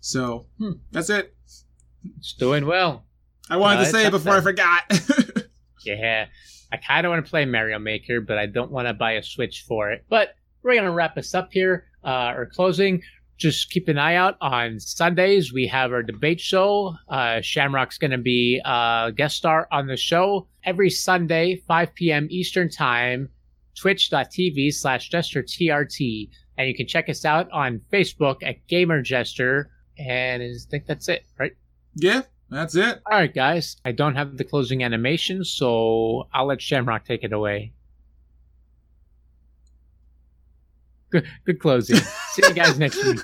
So, 0.00 0.48
Hmm. 0.58 0.72
that's 0.92 1.08
it. 1.08 1.34
It's 2.18 2.34
doing 2.34 2.66
well. 2.66 3.06
I 3.48 3.56
wanted 3.56 3.80
Uh, 3.80 3.84
to 3.86 3.90
say 3.90 4.04
it 4.06 4.10
before 4.10 4.34
I 4.36 4.40
forgot. 4.42 4.82
Yeah. 5.86 6.26
I 6.72 6.76
kind 6.78 7.06
of 7.06 7.10
want 7.10 7.24
to 7.24 7.30
play 7.30 7.44
Mario 7.44 7.78
Maker, 7.78 8.20
but 8.20 8.38
I 8.38 8.46
don't 8.46 8.70
want 8.70 8.88
to 8.88 8.94
buy 8.94 9.12
a 9.12 9.22
Switch 9.22 9.64
for 9.66 9.90
it. 9.90 10.04
But 10.08 10.34
we're 10.62 10.74
going 10.74 10.84
to 10.84 10.90
wrap 10.90 11.16
us 11.16 11.34
up 11.34 11.52
here. 11.52 11.86
Uh, 12.06 12.32
or 12.36 12.46
closing. 12.46 13.02
Just 13.36 13.70
keep 13.70 13.88
an 13.88 13.98
eye 13.98 14.14
out 14.14 14.36
on 14.40 14.78
Sundays. 14.78 15.52
We 15.52 15.66
have 15.66 15.92
our 15.92 16.04
debate 16.04 16.40
show. 16.40 16.94
Uh, 17.08 17.40
Shamrock's 17.40 17.98
going 17.98 18.12
to 18.12 18.18
be 18.18 18.62
a 18.64 19.12
guest 19.14 19.36
star 19.36 19.66
on 19.72 19.88
the 19.88 19.96
show 19.96 20.46
every 20.62 20.88
Sunday, 20.88 21.56
5 21.66 21.94
p.m. 21.96 22.28
Eastern 22.30 22.70
Time, 22.70 23.28
twitch.tv 23.76 24.72
slash 24.72 25.10
TRT. 25.10 26.30
And 26.56 26.68
you 26.68 26.74
can 26.76 26.86
check 26.86 27.08
us 27.08 27.24
out 27.24 27.50
on 27.50 27.80
Facebook 27.92 28.36
at 28.42 28.64
Gamer 28.68 29.02
Jester. 29.02 29.70
And 29.98 30.44
I 30.44 30.50
think 30.70 30.86
that's 30.86 31.08
it, 31.08 31.24
right? 31.40 31.56
yeah, 31.96 32.22
that's 32.50 32.76
it. 32.76 33.00
All 33.06 33.18
right, 33.18 33.32
guys. 33.32 33.76
I 33.84 33.92
don't 33.92 34.14
have 34.14 34.36
the 34.36 34.44
closing 34.44 34.84
animation, 34.84 35.44
so 35.44 36.28
I'll 36.32 36.46
let 36.46 36.60
Shamrock 36.62 37.04
take 37.04 37.24
it 37.24 37.32
away. 37.32 37.72
Good, 41.10 41.26
good 41.44 41.60
closing. 41.60 41.96
See 42.32 42.42
you 42.46 42.54
guys 42.54 42.78
next 42.78 43.04
week. 43.04 43.20